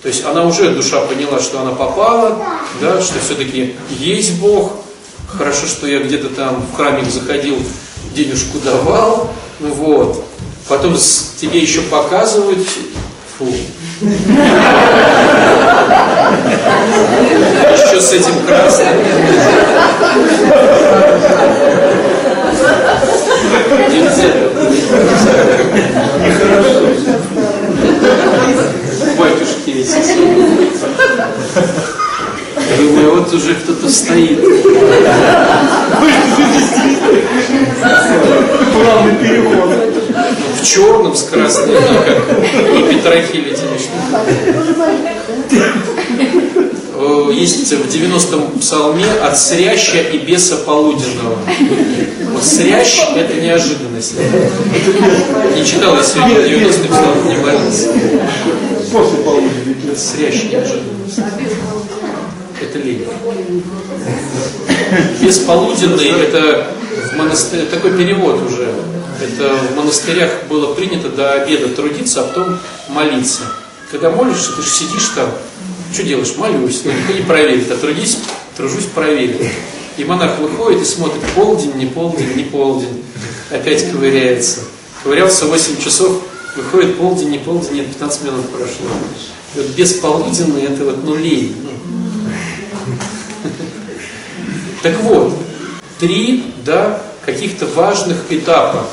[0.01, 2.37] то есть она уже, душа поняла, что она попала,
[2.79, 4.73] да, что все-таки есть Бог.
[5.27, 7.57] Хорошо, что я где-то там в храмик заходил,
[8.15, 10.23] денежку давал, ну вот.
[10.69, 10.95] Потом
[11.39, 12.67] тебе еще показывают.
[13.37, 13.47] Фу.
[17.73, 18.87] Еще с этим красным.
[23.89, 24.33] Нельзя.
[29.17, 30.17] Батюшки эти.
[32.77, 34.39] Думаю, вот уже кто-то стоит.
[38.73, 39.69] Плавный переход.
[40.59, 42.17] В черном с красным, не как
[42.73, 43.77] и петрохи летели.
[47.67, 51.37] Есть в 90-м псалме от сряща и беса полуденного.
[52.31, 54.13] Вот срящ– это неожиданность.
[55.53, 57.89] Не читал я сегодня 90-й псалом, не молился.
[58.89, 59.95] После полудня.
[59.97, 61.19] Срящ неожиданность.
[62.61, 63.05] Это лень.
[65.21, 66.67] Бесполуденный– это
[67.11, 68.71] в монастыре, такой перевод уже.
[69.21, 73.41] Это в монастырях было принято до обеда трудиться, а потом молиться.
[73.91, 75.29] Когда молишься, ты же сидишь там,
[75.97, 76.35] что делаешь?
[76.37, 76.83] Молюсь.
[76.85, 78.19] Ну, не проверит, а трудись,
[78.55, 79.49] тружусь проверить.
[79.97, 83.03] И монах выходит и смотрит, полдень, не полдень, не полдень.
[83.49, 84.59] Опять ковыряется.
[85.01, 86.21] Ковырялся 8 часов,
[86.55, 88.87] выходит полдень, не полдень, нет, 15 минут прошло.
[89.55, 91.55] И вот бесполуденный это вот ну лень.
[91.63, 93.49] Ну,
[94.83, 95.33] так вот,
[95.99, 98.85] три, да, каких-то важных этапа.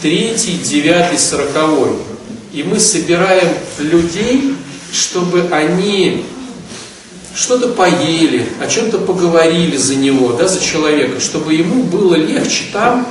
[0.00, 1.96] Третий, девятый, сороковой.
[2.52, 3.48] И мы собираем
[3.80, 4.54] людей,
[4.92, 6.24] чтобы они
[7.34, 13.06] что-то поели, о чем-то поговорили за него, да, за человека, чтобы ему было легче там,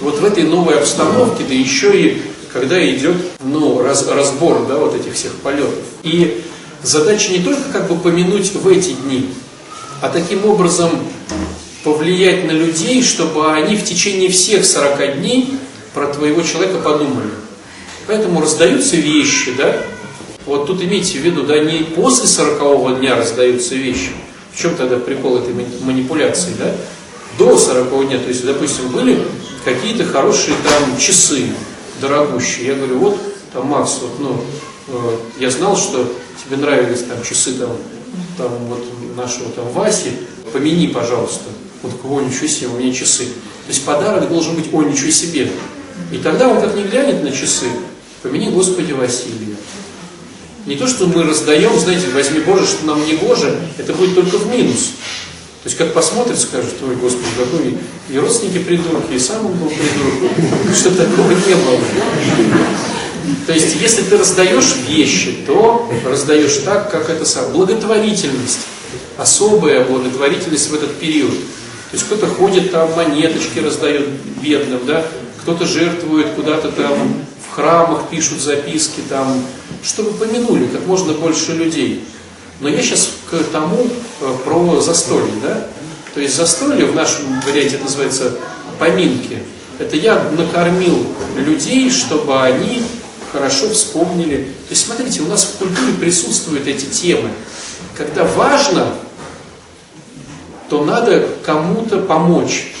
[0.00, 4.94] вот в этой новой обстановке, да еще и когда идет ну, раз- разбор да, вот
[4.94, 5.74] этих всех полетов.
[6.02, 6.42] И
[6.82, 9.28] задача не только как бы помянуть в эти дни,
[10.00, 10.90] а таким образом
[11.84, 15.54] повлиять на людей, чтобы они в течение всех 40 дней
[15.94, 17.30] про твоего человека подумали.
[18.06, 19.84] Поэтому раздаются вещи, да?
[20.50, 24.10] Вот тут имейте в виду, да, не после 40 дня раздаются вещи.
[24.52, 26.74] В чем тогда прикол этой мани- манипуляции, да?
[27.38, 29.22] До 40 дня, то есть, допустим, были
[29.64, 31.44] какие-то хорошие там часы,
[32.00, 32.66] дорогущие.
[32.66, 33.20] Я говорю, вот,
[33.52, 34.40] там, Макс, вот, ну,
[34.88, 36.12] э, я знал, что
[36.44, 37.70] тебе нравились там часы там,
[38.36, 38.84] там вот
[39.16, 40.10] нашего там Васи,
[40.52, 41.44] помяни, пожалуйста.
[41.84, 43.26] Он такой, о, ничего себе, у меня часы.
[43.26, 45.48] То есть подарок должен быть, о, ничего себе.
[46.10, 47.66] И тогда он как не глянет на часы,
[48.24, 49.54] помяни Господи Василия.
[50.66, 54.36] Не то, что мы раздаем, знаете, возьми Боже, что нам не Боже, это будет только
[54.36, 54.92] в минус.
[55.62, 57.76] То есть как посмотрит, скажет, ой, Господи, какой
[58.08, 60.32] и родственники придурки, и сам он был придурок.
[60.74, 61.80] Что такого не было.
[63.46, 67.52] То есть, если ты раздаешь вещи, то раздаешь так, как это сам.
[67.52, 68.60] Благотворительность.
[69.18, 71.32] Особая благотворительность в этот период.
[71.90, 74.08] То есть кто-то ходит там, монеточки раздает
[74.40, 75.04] бедным, да,
[75.42, 77.14] кто-то жертвует куда-то там
[77.50, 79.42] в храмах, пишут записки там,
[79.82, 82.04] чтобы помянули как можно больше людей.
[82.60, 83.86] Но я сейчас к тому
[84.20, 85.66] э, про застолье, да?
[86.14, 88.36] То есть застолье в нашем варианте называется
[88.78, 89.38] поминки.
[89.78, 92.82] Это я накормил людей, чтобы они
[93.32, 94.44] хорошо вспомнили.
[94.68, 97.30] То есть смотрите, у нас в культуре присутствуют эти темы.
[97.96, 98.92] Когда важно,
[100.68, 102.72] то надо кому-то помочь.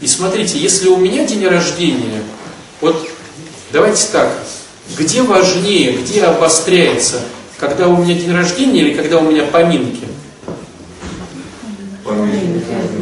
[0.00, 2.22] И смотрите, если у меня день рождения,
[2.80, 3.09] вот
[3.72, 4.30] давайте так,
[4.98, 7.20] где важнее, где обостряется,
[7.58, 10.04] когда у меня день рождения или когда у меня поминки?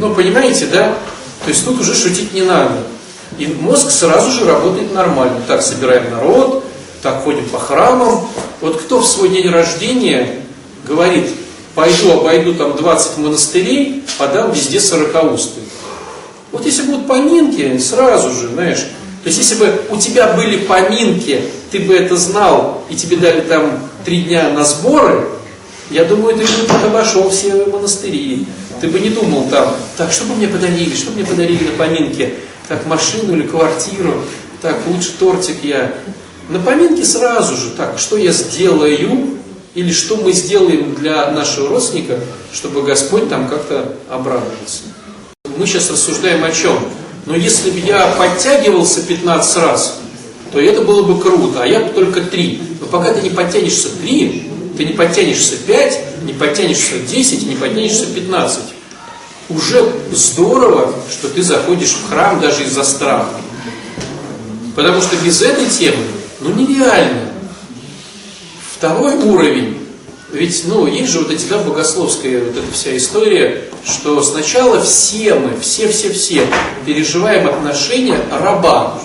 [0.01, 0.95] Ну, понимаете, да?
[1.45, 2.75] То есть тут уже шутить не надо.
[3.39, 5.41] И мозг сразу же работает нормально.
[5.47, 6.65] Так, собираем народ,
[7.03, 8.29] так, ходим по храмам.
[8.61, 10.41] Вот кто в свой день рождения
[10.87, 11.31] говорит,
[11.75, 15.61] пойду обойду там 20 монастырей, подам везде сорокаусты.
[16.51, 18.89] Вот если будут поминки, сразу же, знаешь,
[19.23, 23.41] то есть если бы у тебя были поминки, ты бы это знал, и тебе дали
[23.41, 25.29] там три дня на сборы,
[25.91, 28.47] я думаю, ты бы обошел все монастыри.
[28.81, 31.73] Ты бы не думал там, так, что бы мне подарили, что бы мне подарили на
[31.73, 32.35] поминке?
[32.69, 34.23] Так, машину или квартиру?
[34.63, 35.95] Так, лучше тортик я.
[36.49, 39.39] На поминке сразу же, так, что я сделаю,
[39.75, 42.21] или что мы сделаем для нашего родственника,
[42.53, 44.83] чтобы Господь там как-то обрадовался.
[45.57, 46.79] Мы сейчас рассуждаем о чем?
[47.29, 50.01] Но если бы я подтягивался 15 раз,
[50.51, 52.63] то это было бы круто, а я бы только 3.
[52.81, 58.07] Но пока ты не подтянешься 3, ты не подтянешься 5, не подтянешься 10, не подтянешься
[58.07, 58.61] 15.
[59.51, 63.35] Уже здорово, что ты заходишь в храм даже из-за страха.
[64.75, 66.05] Потому что без этой темы,
[66.41, 67.29] ну нереально.
[68.75, 69.77] Второй уровень.
[70.31, 75.35] Ведь, ну, есть же вот эти, да, богословская вот эта вся история, что сначала все
[75.35, 76.47] мы, все-все-все
[76.85, 79.01] переживаем отношения раба.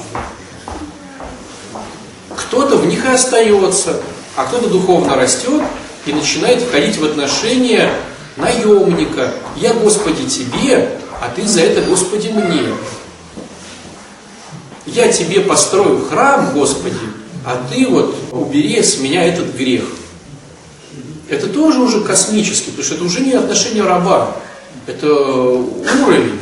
[2.35, 4.01] кто-то в них и остается,
[4.35, 5.63] а кто-то духовно растет
[6.05, 7.89] и начинает входить в отношения
[8.35, 9.33] наемника.
[9.55, 12.63] Я, Господи, тебе, а ты за это, Господи, мне.
[14.85, 16.97] Я тебе построю храм, Господи,
[17.45, 19.85] а ты вот убери с меня этот грех.
[21.33, 24.35] Это тоже уже космический, потому что это уже не отношение раба,
[24.85, 26.39] это уровень.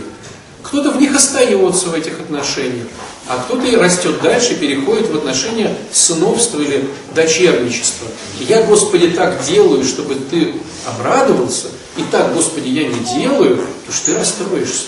[0.62, 2.88] Кто-то в них остается в этих отношениях,
[3.28, 8.10] а кто-то и растет дальше, переходит в отношения сыновства или дочерничества.
[8.42, 14.06] Я, Господи, так делаю, чтобы ты обрадовался, и так, Господи, я не делаю, потому что
[14.08, 14.88] ты расстроишься.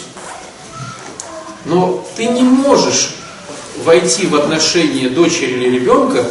[1.64, 3.16] Но ты не можешь
[3.86, 6.26] войти в отношения дочери или ребенка,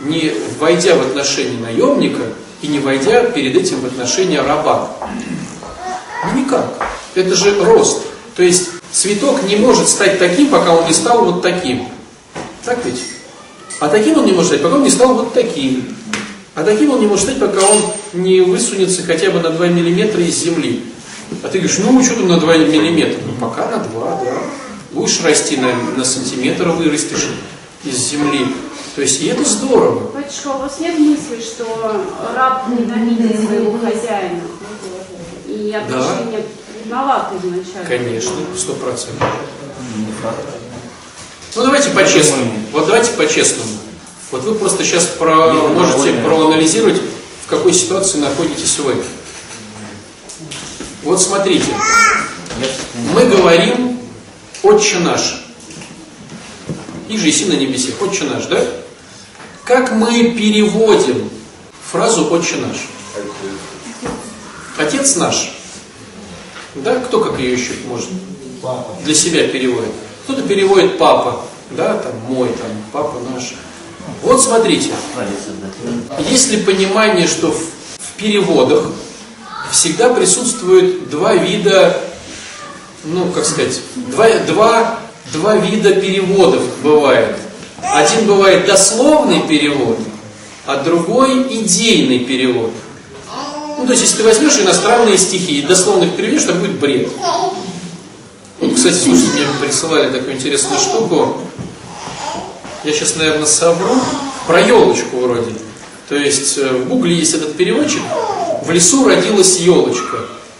[0.00, 2.22] не войдя в отношения наемника
[2.62, 4.90] и не войдя перед этим в отношения раба.
[6.24, 6.66] Ну никак.
[7.14, 8.02] Это же рост.
[8.36, 11.88] То есть цветок не может стать таким, пока он не стал вот таким.
[12.64, 13.02] Так ведь?
[13.80, 15.96] А таким он не может стать, пока он не стал вот таким.
[16.54, 17.78] А таким он не может стать, пока он
[18.12, 20.84] не высунется хотя бы на 2 миллиметра из земли.
[21.42, 23.20] А ты говоришь, ну что там на 2 миллиметра?
[23.24, 24.32] Ну пока на 2, да.
[24.92, 27.28] Будешь расти на, на сантиметр, вырастешь
[27.84, 28.46] из земли.
[28.94, 30.10] То есть и это здорово.
[30.10, 34.42] Батюшка, у вас нет мысли, что раб ненавидит своего хозяина?
[35.46, 36.44] И отношения
[36.84, 37.88] виноваты изначально?
[37.88, 39.28] Конечно, сто процентов.
[41.56, 42.52] Ну давайте по-честному.
[42.72, 43.70] Вот давайте по-честному.
[44.30, 47.00] Вот вы просто сейчас про, можете проанализировать,
[47.44, 48.94] в какой ситуации находитесь вы.
[51.02, 51.72] Вот смотрите,
[53.14, 53.98] мы говорим
[54.62, 55.44] «Отче наш».
[57.08, 57.92] И же и на небесе.
[58.00, 58.62] «Отче наш», да?
[59.70, 61.30] Как мы переводим
[61.92, 62.88] фразу «Отче наш»?
[64.76, 65.52] Отец наш.
[66.74, 68.08] Да, кто как ее еще может
[69.04, 69.92] для себя переводит?
[70.24, 73.54] Кто-то переводит папа, да, там мой, там папа наш.
[74.22, 74.90] Вот смотрите,
[76.28, 78.86] есть ли понимание, что в, в переводах
[79.70, 81.96] всегда присутствует два вида,
[83.04, 84.98] ну, как сказать, два, два,
[85.32, 87.36] два вида переводов бывает.
[87.82, 89.98] Один бывает дословный перевод,
[90.66, 92.70] а другой идейный перевод.
[93.78, 97.08] Ну, то есть, если ты возьмешь иностранные стихи и дословно их переведешь, там будет бред.
[98.60, 101.38] Вот, кстати, слушайте, мне присылали такую интересную штуку.
[102.84, 103.94] Я сейчас, наверное, совру.
[104.46, 105.52] Про елочку вроде.
[106.08, 108.02] То есть, э, в гугле есть этот переводчик.
[108.64, 110.18] В лесу родилась елочка.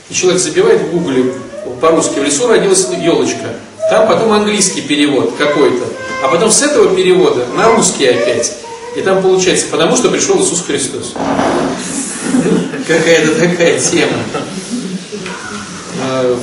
[0.09, 1.35] И человек забивает в гугле
[1.81, 3.57] по-русски, в лесу родилась елочка.
[3.89, 5.85] Там потом английский перевод какой-то.
[6.23, 8.53] А потом с этого перевода на русский опять.
[8.97, 11.15] И там получается, потому что пришел Иисус Христос.
[12.87, 14.19] Какая-то такая тема.
[16.03, 16.39] А,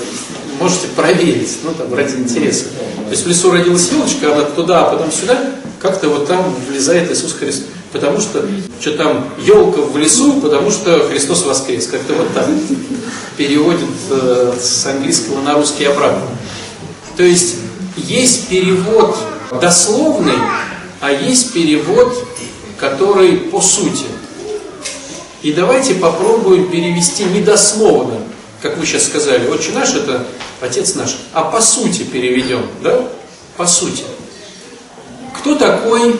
[0.60, 2.66] можете проверить, ну там ради интереса.
[3.06, 5.40] То есть в лесу родилась елочка, она туда, а потом сюда,
[5.82, 7.68] как-то вот там влезает Иисус Христос.
[7.94, 8.46] Потому что,
[8.82, 11.88] что там елка в лесу, потому что Христос воскрес.
[11.88, 12.46] Как-то вот так
[13.38, 16.22] переводит э, с английского на русский обратно.
[17.18, 17.56] То есть
[17.96, 19.18] есть перевод
[19.60, 20.38] дословный,
[21.02, 22.16] а есть перевод,
[22.80, 24.06] который по сути.
[25.42, 28.20] И давайте попробуем перевести недословно,
[28.62, 29.48] как вы сейчас сказали.
[29.48, 30.28] Отче наш это
[30.62, 31.18] Отец наш.
[31.34, 33.08] А по сути переведем, да?
[33.56, 34.04] По сути.
[35.40, 36.20] Кто такой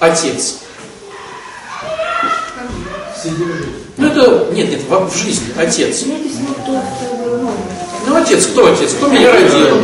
[0.00, 0.56] Отец?
[3.96, 6.04] Ну это, нет, нет, в, в жизни, Отец.
[8.06, 8.92] Ну отец, кто отец?
[8.94, 9.76] Кто меня родил?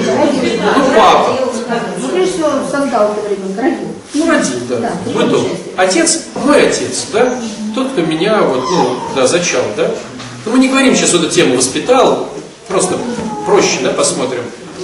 [0.76, 1.38] Ну папа.
[1.98, 3.88] Ну, прежде всего, создал этого ребенка, родил.
[4.14, 4.76] Ну, родил, да.
[4.78, 5.48] Да, В быту.
[5.76, 7.40] Отец, мой отец, да?
[7.74, 9.90] Тот, кто меня вот, ну, да, зачал, да?
[10.44, 12.28] Но мы не говорим сейчас вот эту тему воспитал,
[12.66, 12.98] просто
[13.46, 14.42] проще, да, посмотрим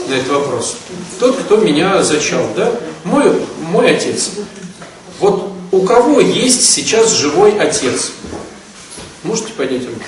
[0.08, 0.76] на этот вопрос.
[1.18, 2.70] Тот, кто меня зачал, да?
[3.04, 4.30] Мой, мой отец.
[5.18, 8.12] Вот у кого есть сейчас живой отец?
[9.24, 10.04] Можете поднять руку?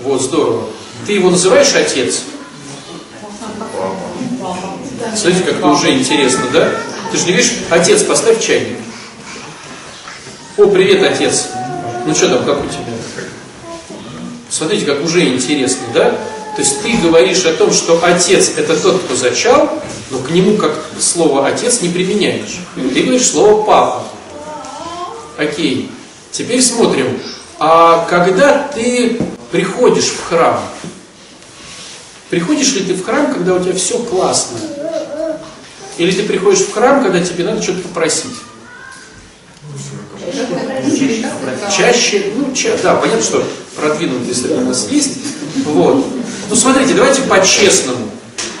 [0.00, 0.64] Вот, здорово.
[1.06, 2.22] Ты его называешь отец?
[5.16, 6.70] Смотрите, как это уже интересно, да?
[7.10, 8.78] Ты же не видишь, отец, поставь чайник.
[10.56, 11.48] О, привет, отец.
[12.06, 12.94] Ну что там, как у тебя?
[14.48, 16.10] Смотрите, как уже интересно, да?
[16.54, 20.56] То есть ты говоришь о том, что отец это тот, кто зачал, но к нему
[20.56, 22.60] как слово отец не применяешь.
[22.76, 24.04] Ты говоришь слово папа.
[25.36, 25.90] Окей.
[26.30, 27.18] Теперь смотрим.
[27.58, 29.18] А когда ты
[29.54, 30.60] приходишь в храм,
[32.28, 34.58] приходишь ли ты в храм, когда у тебя все классно?
[35.96, 38.34] Или ты приходишь в храм, когда тебе надо что-то попросить?
[41.70, 43.46] Чаще, ну, ча, да, понятно, что
[43.76, 45.18] продвинутый среди нас есть.
[45.66, 46.04] Вот.
[46.50, 48.10] Ну, смотрите, давайте по-честному.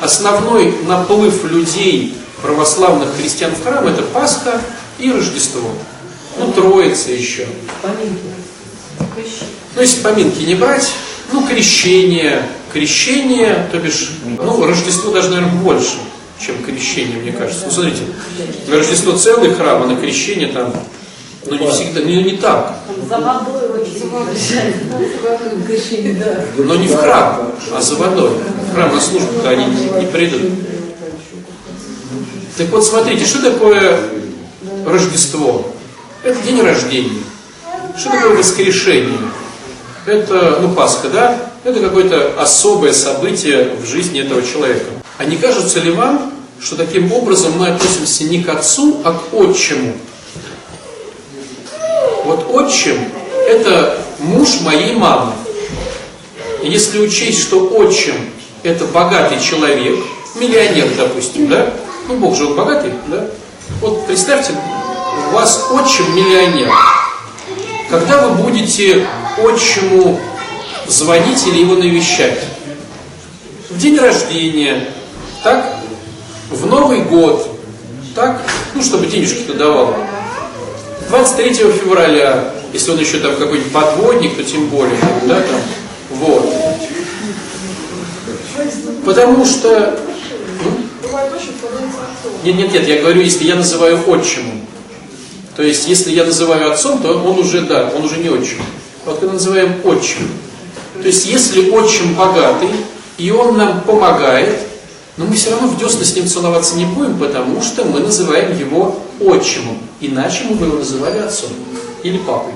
[0.00, 4.60] Основной наплыв людей, православных христиан в храм, это Пасха
[5.00, 5.72] и Рождество.
[6.38, 7.48] Ну, Троица еще.
[9.74, 10.88] Ну, если поминки не брать,
[11.32, 15.96] ну, крещение, крещение, то бишь, ну, Рождество даже, наверное, больше,
[16.38, 17.64] чем крещение, мне кажется.
[17.66, 18.02] Ну, смотрите,
[18.68, 20.72] на Рождество целый храм, а на крещение там,
[21.46, 22.78] ну, не всегда, ну, не так.
[23.08, 23.98] За водой очень
[26.56, 28.30] Но не в храм, а за водой.
[28.70, 30.42] В храм на службу-то они не, не придут.
[32.56, 33.98] Так вот, смотрите, что такое
[34.86, 35.72] Рождество?
[36.22, 37.22] Это день рождения.
[37.98, 39.18] Что такое воскрешение?
[40.06, 41.50] Это, ну, Пасха, да?
[41.64, 44.84] Это какое-то особое событие в жизни этого человека.
[45.16, 49.32] А не кажется ли вам, что таким образом мы относимся не к отцу, а к
[49.34, 49.94] отчиму?
[52.24, 52.96] Вот отчим–
[53.48, 55.32] это муж моей мамы.
[56.62, 58.14] И если учесть, что отчим–
[58.62, 59.98] это богатый человек,
[60.34, 61.70] миллионер, допустим, да?
[62.08, 63.26] Ну, Бог же он богатый, да?
[63.80, 64.52] Вот представьте,
[65.30, 66.70] у вас отчим миллионер.
[67.88, 69.06] Когда вы будете
[69.38, 70.18] отчиму
[70.86, 72.38] звонить или его навещать?
[73.70, 74.88] В день рождения,
[75.42, 75.76] так?
[76.50, 77.48] В Новый год,
[78.14, 78.42] так?
[78.74, 79.94] Ну, чтобы денежки-то давал.
[81.08, 85.60] 23 февраля, если он еще там какой-нибудь подводник, то тем более, да, там,
[86.10, 86.54] вот.
[89.04, 89.98] Потому что...
[92.42, 94.66] Нет, нет, нет, я говорю, если я называю отчимом.
[95.56, 98.58] То есть, если я называю отцом, то он уже, да, он уже не отчим.
[99.04, 100.28] Вот мы называем отчим.
[101.00, 102.70] То есть, если отчим богатый,
[103.18, 104.58] и он нам помогает,
[105.16, 108.58] но мы все равно в десны с ним целоваться не будем, потому что мы называем
[108.58, 109.78] его отчимом.
[110.00, 111.50] Иначе мы бы его называли отцом
[112.02, 112.52] или папой.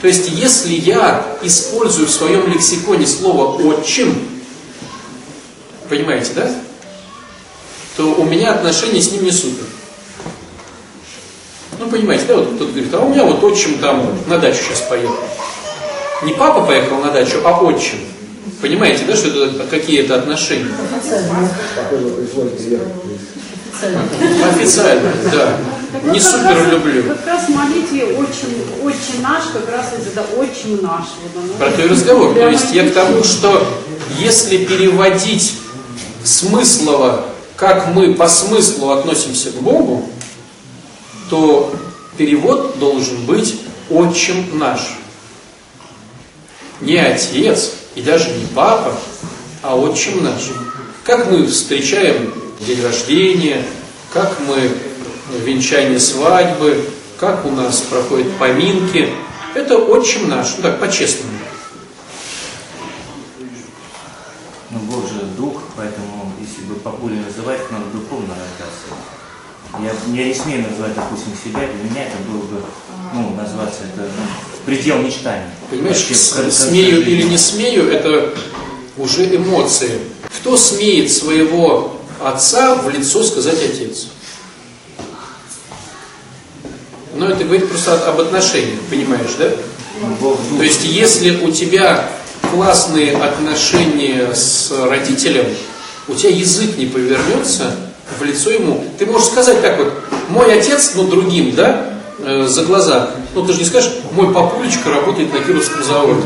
[0.00, 4.14] То есть, если я использую в своем лексиконе слово «отчим»,
[5.88, 6.50] понимаете, да?
[7.96, 9.64] То у меня отношения с ним не супер.
[11.78, 14.80] Ну, понимаете, да, вот кто-то говорит, а у меня вот отчим там на дачу сейчас
[14.82, 15.16] поехал.
[16.24, 17.98] Не папа поехал на дачу, а отчим.
[18.60, 20.70] Понимаете, да, что это какие это отношения?
[24.48, 25.58] Официально, да.
[26.12, 27.02] Не супер люблю.
[27.08, 31.06] Как раз молите очень, очень наш, как раз это очень наш.
[31.22, 31.54] Вот оно.
[31.54, 32.34] Про то и разговор.
[32.34, 33.66] То есть я к тому, что
[34.18, 35.54] если переводить
[36.22, 40.08] смыслово, как мы по смыслу относимся к Богу,
[41.28, 41.74] то
[42.16, 43.60] перевод должен быть
[43.90, 44.80] отчим наш.
[46.82, 48.92] Не отец и даже не папа,
[49.62, 50.50] а отчим наш.
[51.04, 53.64] Как мы встречаем день рождения,
[54.12, 54.68] как мы
[55.44, 56.84] венчание свадьбы,
[57.18, 59.08] как у нас проходят поминки,
[59.54, 61.32] это отчим наш, ну так, по-честному.
[64.70, 67.60] Ну, Бог же дух, поэтому если бы папулей называть.
[69.82, 72.62] Я, я не смею называть, допустим, себя, для меня это было бы,
[73.14, 74.22] ну, назваться, это ну,
[74.64, 75.46] предел мечтаний.
[75.70, 77.12] Понимаешь, Вообще, с- смею жизни.
[77.12, 78.32] или не смею, это
[78.96, 79.98] уже эмоции.
[80.40, 84.08] Кто смеет своего отца в лицо сказать отец?
[87.14, 89.50] Но это говорит просто об отношениях, понимаешь, да?
[90.20, 90.36] Ну.
[90.56, 92.08] То есть, если у тебя
[92.50, 95.46] классные отношения с родителем,
[96.08, 97.76] у тебя язык не повернется
[98.18, 98.84] в лицо ему.
[98.98, 99.92] Ты можешь сказать так вот,
[100.28, 101.86] мой отец, ну другим, да,
[102.18, 103.10] э, за глаза.
[103.34, 106.22] Ну ты же не скажешь, мой папулечка работает на Кировском заводе.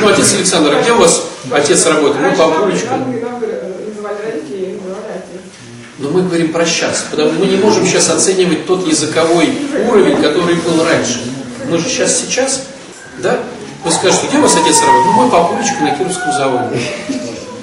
[0.00, 2.20] Ну, отец Александр, а где у вас отец работает?
[2.20, 2.98] Мой папулечка.
[5.98, 9.50] Но мы говорим прощаться, потому что мы не можем сейчас оценивать тот языковой
[9.88, 11.20] уровень, который был раньше.
[11.68, 12.64] Мы же сейчас сейчас,
[13.18, 13.38] да?
[13.84, 15.06] Вы скажете, где у вас отец работает?
[15.06, 16.80] Ну, мой папулечка на Кировском заводе.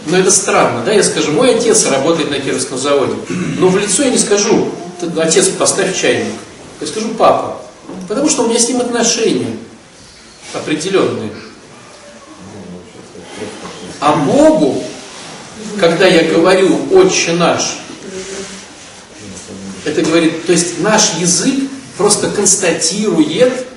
[0.10, 0.92] Но это странно, да?
[0.92, 3.14] Я скажу, мой отец работает на Кировском заводе.
[3.58, 6.34] Но в лицо я не скажу, «Ты, отец, поставь чайник.
[6.82, 7.62] Я скажу, папа.
[8.08, 9.56] Потому что у меня с ним отношения
[10.54, 11.32] определенные.
[14.00, 14.84] А Богу,
[15.80, 17.78] когда я говорю «Отче наш»,
[19.86, 23.68] это говорит, то есть наш язык просто констатирует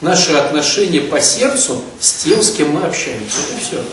[0.00, 3.36] наши отношения по сердцу с тем, с кем мы общаемся.
[3.52, 3.84] Это все.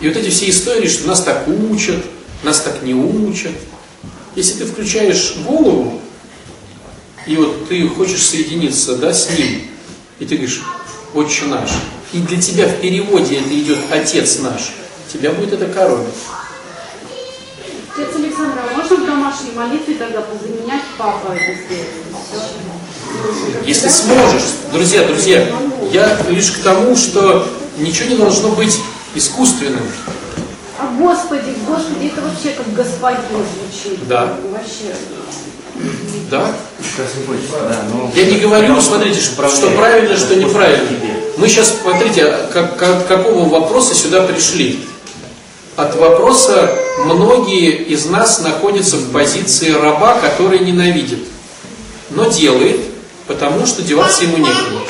[0.00, 2.02] И вот эти все истории, что нас так учат,
[2.42, 3.52] нас так не учат.
[4.34, 6.00] Если ты включаешь голову,
[7.26, 9.62] и вот ты хочешь соединиться да, с ним,
[10.18, 10.62] и ты говоришь,
[11.12, 11.70] отче наш,
[12.12, 14.72] и для тебя в переводе это идет отец наш,
[15.12, 16.14] тебя будет это коробить.
[17.94, 21.58] Отец Александр, а можно в домашней молитве тогда позаменять папа это?
[23.66, 24.42] Если сможешь,
[24.72, 25.46] друзья, друзья,
[25.92, 27.46] я лишь к тому, что
[27.76, 28.78] ничего не должно быть
[29.14, 29.82] искусственным.
[30.78, 34.06] А Господи, Господи, это вообще как господин звучит.
[34.08, 34.34] Да.
[34.50, 34.94] Вообще.
[36.30, 36.52] Да?
[36.96, 38.10] Господь, да, но...
[38.14, 40.88] Я не говорю, смотрите, что, что правильно, что неправильно.
[41.36, 44.84] Мы сейчас, смотрите, как, как- какого вопроса сюда пришли.
[45.76, 51.20] От вопроса многие из нас находятся в позиции раба, который ненавидит,
[52.10, 52.80] но делает,
[53.26, 54.80] потому что деваться ему некуда.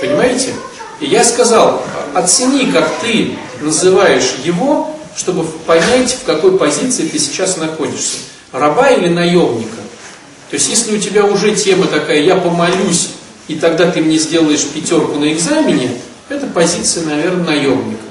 [0.00, 0.52] Понимаете?
[1.00, 1.82] И я сказал,
[2.14, 8.18] оцени, как ты называешь его, чтобы понять, в какой позиции ты сейчас находишься.
[8.52, 9.76] Раба или наемника.
[10.50, 13.10] То есть, если у тебя уже тема такая, я помолюсь,
[13.48, 15.90] и тогда ты мне сделаешь пятерку на экзамене,
[16.28, 18.04] это позиция, наверное, наемника.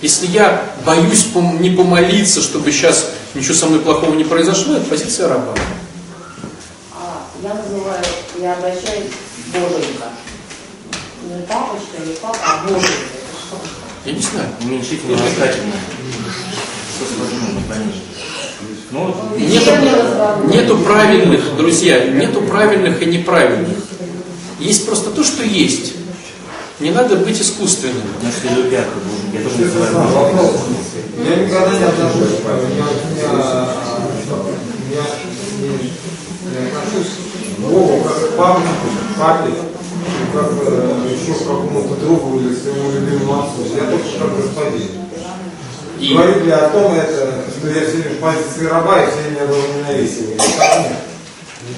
[0.00, 1.26] Если я боюсь
[1.60, 5.54] не помолиться, чтобы сейчас ничего со мной плохого не произошло, это позиция раба.
[6.92, 8.04] А, Я называю,
[8.40, 9.10] я обращаюсь
[9.52, 10.12] Боженька.
[11.22, 13.23] Не папочка, не папа, а Боженька.
[14.04, 14.48] Я не знаю.
[14.62, 15.72] Уменьшительно ласкательно.
[16.96, 18.02] Что сложно, не поймешь.
[18.90, 19.70] Ну, Нету,
[20.54, 23.78] нету правильных, друзья, нету правильных и неправильных.
[24.60, 25.94] Есть просто то, что есть.
[26.80, 28.02] Не надо быть искусственным.
[29.32, 30.50] я тоже называю.
[31.24, 32.44] Я никогда не отношусь, к
[34.92, 35.04] я,
[36.66, 37.12] отношусь
[37.56, 39.50] к Богу как к к папе,
[40.34, 43.74] как э, еще какому-то другу или своему любимому отцу.
[43.76, 44.88] Я только как господин.
[46.00, 49.30] И Говорит ли о том, это, что я все время в позиции раба и все
[49.30, 50.34] меня должны ненавидеть его?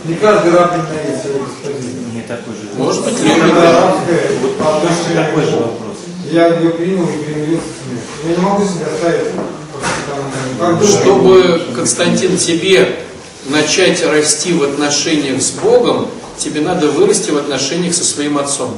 [0.04, 1.92] Не каждый раб ненавидит своего господина.
[2.12, 2.62] Не такой же.
[2.76, 3.54] может быть, Когда любит.
[3.54, 5.96] рабская Вот по точно отношению такой же вопрос.
[6.32, 7.98] Я ее принял и примирился с ним.
[8.30, 10.82] Я не могу себя ставить как.
[10.82, 12.96] Чтобы, Константин, тебе
[13.44, 16.09] начать расти в отношениях с Богом,
[16.39, 18.76] тебе надо вырасти в отношениях со своим отцом.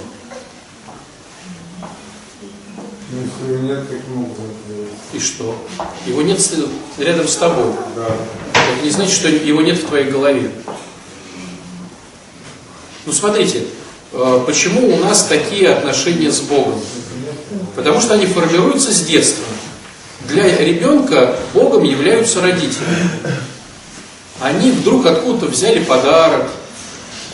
[3.10, 4.92] Ну, Если его нет, как могут это делать?
[5.12, 5.56] И что?
[6.06, 6.40] Его нет
[6.98, 7.72] рядом с тобой.
[7.96, 8.06] Да.
[8.52, 10.50] Это не значит, что его нет в твоей голове.
[13.06, 13.64] Ну смотрите,
[14.12, 16.78] э, почему у нас такие отношения с Богом?
[17.74, 19.44] Потому что они формируются с детства.
[20.28, 22.84] Для ребенка Богом являются родители.
[24.40, 26.50] Они вдруг откуда-то взяли подарок.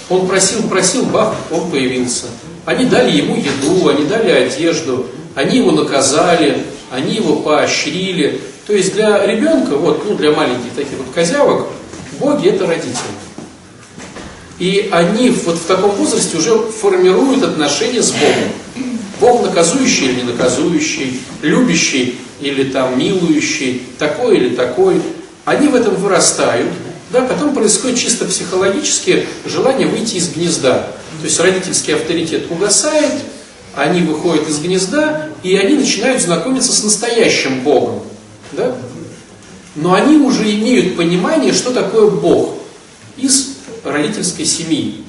[0.09, 2.27] Он просил, просил, бах, он появился.
[2.65, 6.59] Они дали ему еду, они дали одежду, они его наказали,
[6.91, 8.41] они его поощрили.
[8.67, 11.67] То есть для ребенка, вот, ну для маленьких таких вот козявок,
[12.19, 12.95] боги это родители.
[14.59, 18.89] И они вот в таком возрасте уже формируют отношения с Богом.
[19.21, 25.01] Бог наказующий или не наказующий, любящий или там милующий, такой или такой.
[25.45, 26.71] Они в этом вырастают,
[27.15, 30.89] да, потом происходит чисто психологически желание выйти из гнезда.
[31.21, 33.13] То есть родительский авторитет угасает,
[33.77, 38.03] они выходят из гнезда, и они начинают знакомиться с настоящим Богом.
[38.51, 38.77] Да?
[39.77, 42.59] Но они уже имеют понимание, что такое Бог
[43.17, 45.05] из родительской семьи.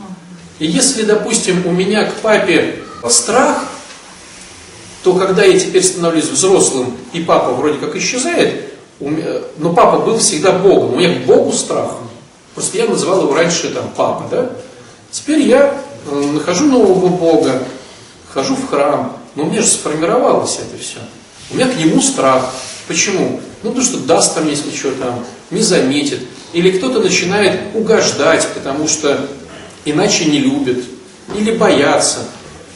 [0.59, 3.65] И если, допустим, у меня к папе страх,
[5.03, 10.53] то когда я теперь становлюсь взрослым, и папа вроде как исчезает, но папа был всегда
[10.53, 11.91] Богом, у меня к Богу страх.
[12.53, 14.49] Просто я называл его раньше там папа, да?
[15.11, 15.77] Теперь я
[16.09, 17.61] э, нахожу нового Бога,
[18.33, 20.99] хожу в храм, но у меня же сформировалось это все.
[21.51, 22.53] У меня к нему страх.
[22.87, 23.41] Почему?
[23.63, 26.21] Ну, потому что даст там, если что там, не заметит.
[26.53, 29.27] Или кто-то начинает угождать, потому что
[29.83, 30.85] иначе не любит.
[31.35, 32.19] Или боятся.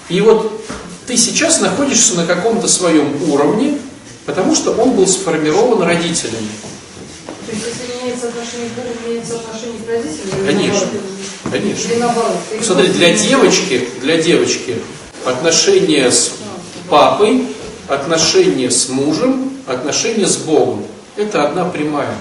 [0.09, 0.65] И вот
[1.07, 3.77] ты сейчас находишься на каком-то своем уровне,
[4.25, 6.49] потому что он был сформирован родителями.
[7.45, 10.45] То есть, если меняется отношение к Богу, меняется отношение к родителям?
[10.45, 10.87] Конечно.
[10.87, 11.51] наоборот?
[11.51, 11.87] Конечно.
[11.87, 12.37] Или наоборот?
[12.51, 14.75] Или Смотри, просто для девочки, для девочки
[15.25, 16.33] отношения с
[16.89, 17.47] папой,
[17.87, 20.85] отношения с мужем, отношения с Богом.
[21.15, 22.15] Это одна прямая.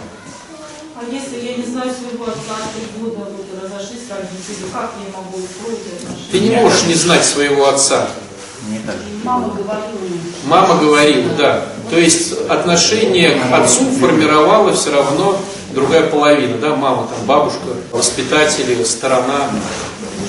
[0.96, 5.38] А если я не знаю своего отца, три года вот разошлись родители, как я могу
[5.38, 6.32] устроить отношения?
[6.32, 8.08] Ты не можешь не знать своего отца.
[8.88, 9.24] Не так.
[9.24, 10.18] Мама говорила.
[10.44, 11.64] Мама говорила, да.
[11.90, 15.38] То есть отношение к отцу формировала все равно
[15.74, 19.50] другая половина, да, мама, там, бабушка, воспитатели, сторона.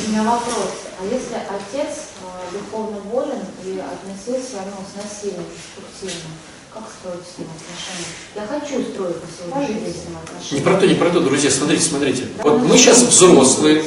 [0.08, 0.72] У меня вопрос.
[1.00, 6.30] А если отец э, духовно болен и относился ну, с насилием деструктивно,
[6.74, 8.10] как строить с ним отношения?
[8.36, 10.62] Я хочу строить по-своему с ним Не отношения.
[10.62, 12.24] про то, не про то, друзья, смотрите, смотрите.
[12.44, 13.84] Вот мы сейчас взрослые,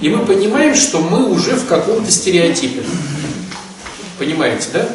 [0.00, 2.82] и мы понимаем, что мы уже в каком-то стереотипе.
[4.20, 4.86] Понимаете, да?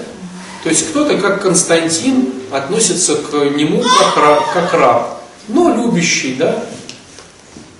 [0.64, 6.64] То есть кто-то, как Константин, относится к нему как раб, как раб, но любящий, да?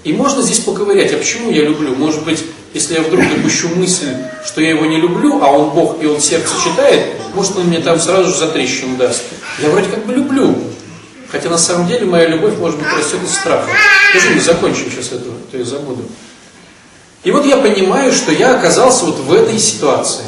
[0.04, 1.94] И можно здесь поковырять, а почему я люблю?
[1.96, 2.44] Может быть,
[2.74, 4.08] если я вдруг допущу мысль,
[4.44, 7.78] что я его не люблю, а он Бог, и он сердце читает, может, он мне
[7.78, 9.22] там сразу же за трещину даст.
[9.60, 10.56] Я вроде как бы люблю,
[11.32, 13.70] Хотя на самом деле моя любовь, может быть, растет из страха.
[14.10, 16.04] Скажи мне, закончим сейчас это, то я забуду.
[17.24, 20.24] И вот я понимаю, что я оказался вот в этой ситуации.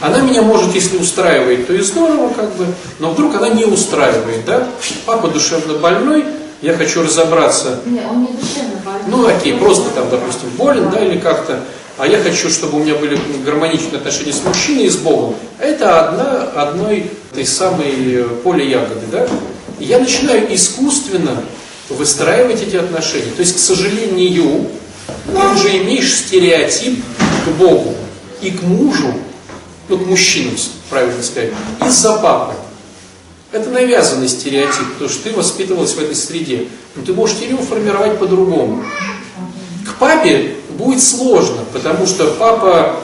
[0.00, 2.66] Она меня может, если устраивает, то и здорово, как бы,
[2.98, 4.68] но вдруг она не устраивает, да?
[5.06, 6.24] Папа душевно больной,
[6.60, 7.80] я хочу разобраться.
[7.86, 9.02] Нет, он не душевно больной.
[9.08, 11.60] Ну, окей, просто там, допустим, болен, да, или как-то.
[11.98, 15.34] А я хочу, чтобы у меня были гармоничные отношения с мужчиной и с Богом.
[15.58, 19.26] Это одна, одной той самой э, поле ягоды, да?
[19.78, 21.42] И я начинаю искусственно
[21.88, 23.30] выстраивать эти отношения.
[23.34, 24.66] То есть, к сожалению,
[25.26, 27.02] ты уже имеешь стереотип
[27.44, 27.94] к Богу
[28.42, 29.14] и к мужу,
[29.88, 30.16] ну, к
[30.90, 31.50] правильно сказать,
[31.86, 32.54] из-за папы.
[33.52, 36.66] Это навязанный стереотип, потому что ты воспитывалась в этой среде.
[36.94, 38.84] Но ты можешь его формировать по-другому.
[39.86, 42.96] К папе будет сложно, потому что папа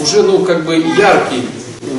[0.00, 1.48] уже, ну, как бы яркий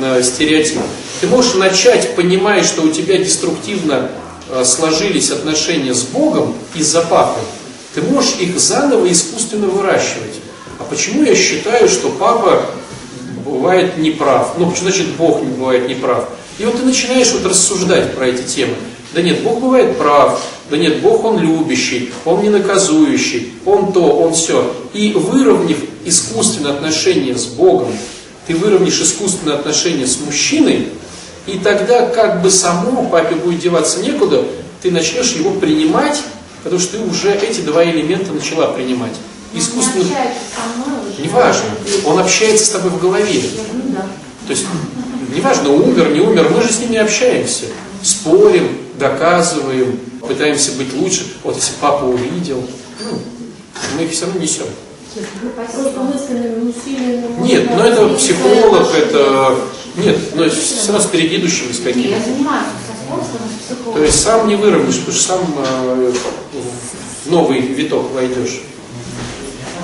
[0.02, 0.78] э, стереотип.
[1.20, 4.10] Ты можешь начать, понимая, что у тебя деструктивно
[4.48, 7.40] э, сложились отношения с Богом из-за папы.
[7.94, 10.36] Ты можешь их заново искусственно выращивать.
[10.78, 12.64] А почему я считаю, что папа
[13.44, 14.54] бывает неправ?
[14.58, 16.28] Ну, что значит Бог не бывает неправ?
[16.58, 18.74] И вот ты начинаешь вот рассуждать про эти темы.
[19.12, 24.02] Да нет, Бог бывает прав, да нет, Бог Он любящий, Он не наказующий, Он то,
[24.02, 24.72] Он все.
[24.94, 27.88] И выровняв искусственное отношение с Богом,
[28.46, 30.88] ты выровняешь искусственное отношение с мужчиной,
[31.46, 34.44] и тогда как бы само папе будет деваться некуда,
[34.82, 36.22] ты начнешь его принимать,
[36.62, 39.14] потому что ты уже эти два элемента начала принимать.
[39.54, 40.04] Искусственно...
[40.04, 41.26] Он не.
[41.26, 41.70] Неважно,
[42.06, 43.42] он общается с тобой в голове.
[43.72, 44.00] Ну.
[44.46, 44.66] То есть,
[45.34, 47.66] неважно, умер, не умер, мы же с ним не общаемся.
[48.02, 51.26] Спорим, доказываем, пытаемся быть лучше.
[51.42, 52.64] Вот если папа увидел,
[53.04, 53.18] ну,
[53.96, 54.66] мы их все равно несем.
[57.40, 59.56] Нет, но это изменить психолог, это...
[59.96, 61.82] Нет, но все равно с передедущими с с
[63.92, 66.12] То есть сам не выровняешь, потому что сам э,
[67.24, 68.62] в новый виток войдешь.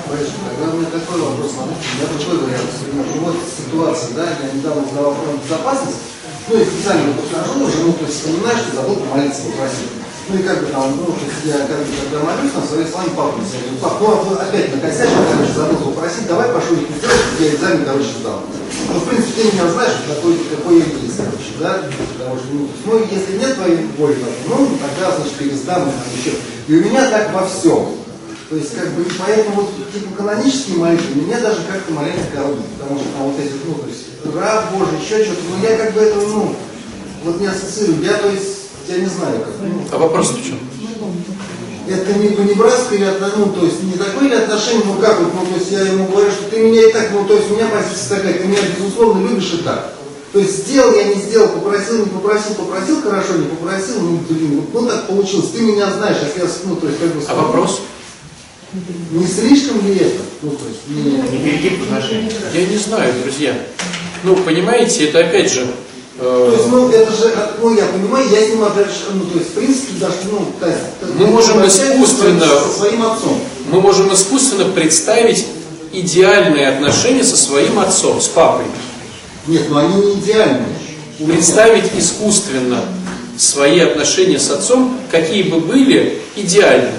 [0.07, 2.71] Борис, тогда у меня такой вопрос, смотрите, меня такой вариант.
[2.79, 5.99] Например, ну вот ситуация, да, я недавно сдавал фонд безопасность,
[6.47, 9.91] ну и специально подхожу, жену, то есть понимаешь, что забыл помолиться, попросить.
[10.27, 11.11] Ну и как бы там, ну,
[11.43, 15.23] я как бы, когда молюсь, там, своей словами папу я говорю, пап, ну опять накосячил,
[15.27, 18.39] короче, забыл попросить, давай пошлю их сделать, я экзамен, короче, сдал.
[18.91, 21.83] Ну, в принципе, ты меня знаешь, какой, какой я есть, короче, да,
[22.15, 26.31] потому что, ну, ну, если нет твоей воли, ну, тогда, значит, пересдам, еще.
[26.67, 28.06] И у меня так во всем.
[28.49, 32.63] То есть, как бы, и поэтому вот, типа, канонические молитвы меня даже как-то маленько коробят,
[32.79, 35.93] потому что там вот эти, ну, то есть, раб Божий, еще что-то, ну, я как
[35.93, 36.55] бы это, ну,
[37.25, 40.59] вот не ассоциирую, я, то есть, я не знаю, как, ну, А вопрос в чем?
[41.89, 45.59] это не понебратское ну, то есть, не такое ли отношение, ну, как вот, ну, то
[45.59, 48.17] есть, я ему говорю, что ты меня и так, ну, то есть, у меня позиция
[48.17, 49.93] такая, ты меня, безусловно, любишь и так.
[50.33, 54.63] То есть, сделал я, не сделал, попросил, не попросил, попросил хорошо, не попросил, ну, блин,
[54.73, 57.21] ну, так получилось, ты меня знаешь, если я, ну, то есть, как бы...
[57.27, 57.81] А вопрос?
[59.11, 60.21] Не слишком ли это?
[60.41, 61.11] Ну, то есть, не...
[61.11, 62.31] Не перегиб отношений.
[62.53, 63.53] Я не знаю, друзья.
[64.23, 65.67] Ну, понимаете, это опять же...
[66.19, 69.37] То есть, э, ну, это же, ну, я понимаю, я с ним же, ну, то
[69.37, 70.79] есть, в принципе, даже, ну, то есть,
[71.15, 73.39] Мы можем общаюсь искусственно- со своим отцом.
[73.71, 75.45] мы можем искусственно представить
[75.93, 78.65] идеальные отношения со своим отцом, с папой.
[79.45, 80.65] Нет, ну, они не идеальные.
[81.19, 82.81] Представить искусственно
[83.37, 86.91] свои отношения с отцом, какие бы были идеальны.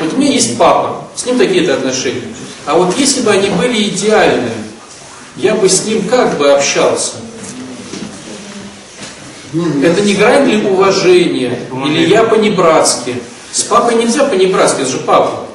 [0.00, 2.22] Вот у меня есть папа, с ним такие-то отношения.
[2.66, 4.50] А вот если бы они были идеальны,
[5.36, 7.16] я бы с ним как бы общался?
[9.82, 11.58] Это не грань ли уважения?
[11.86, 13.16] Или я по-небратски?
[13.52, 15.46] С папой нельзя по-небратски, это же папа.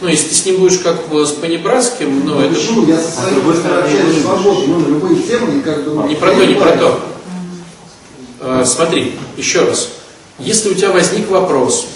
[0.00, 2.86] Ну, если ты с ним будешь как с по-небратским, ну, Ну, это почему?
[2.86, 6.08] Я со своим другой стороны, общаюсь свободно, ну, на любые темы, и как бы...
[6.08, 7.00] Не про то, не про то.
[8.40, 9.90] Э, Смотри, еще раз.
[10.40, 11.86] Если у тебя возник вопрос,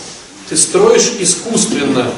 [0.49, 2.11] ты строишь искусственно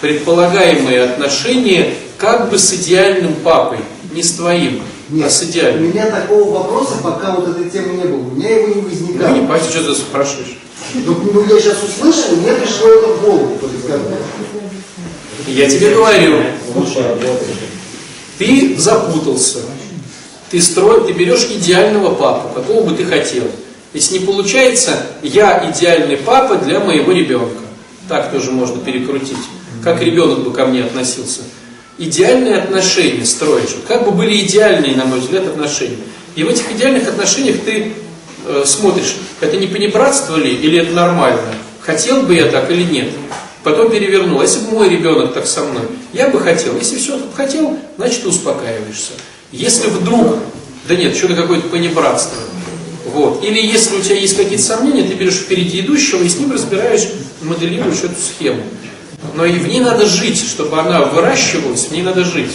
[0.00, 3.78] предполагаемые отношения как бы с идеальным папой,
[4.12, 5.90] не с твоим, а Нет, с у идеальным.
[5.90, 9.28] меня такого вопроса, пока вот этой темы не было, у меня его не Ну, возникало.
[9.34, 10.58] не понимаете, что ты спрашиваешь.
[10.94, 13.58] Ну, ну, я сейчас услышал, мне пришло это в голову.
[15.46, 16.42] Я тебе говорю,
[18.38, 19.58] ты запутался.
[20.50, 23.44] Ты строишь, ты берешь идеального папу, какого бы ты хотел.
[23.94, 27.62] Если не получается, я идеальный папа для моего ребенка.
[28.08, 29.36] Так тоже можно перекрутить.
[29.82, 31.40] Как ребенок бы ко мне относился.
[31.98, 33.76] Идеальные отношения строишь.
[33.86, 35.98] Как бы были идеальные, на мой взгляд, отношения.
[36.36, 37.92] И в этих идеальных отношениях ты
[38.46, 41.54] э, смотришь, это не понебратство ли, или это нормально?
[41.80, 43.10] Хотел бы я так или нет?
[43.62, 44.40] Потом перевернул.
[44.40, 45.82] А если бы мой ребенок так со мной,
[46.12, 46.76] я бы хотел.
[46.76, 49.12] Если все хотел, значит ты успокаиваешься.
[49.52, 50.38] Если вдруг,
[50.88, 52.38] да нет, что-то какое-то понебратство,
[53.06, 53.42] Вот.
[53.44, 57.08] Или если у тебя есть какие-то сомнения, ты берешь впереди идущего и с ним разбираешь,
[57.42, 58.62] моделируешь эту схему.
[59.34, 62.52] Но и в ней надо жить, чтобы она выращивалась, в ней надо жить.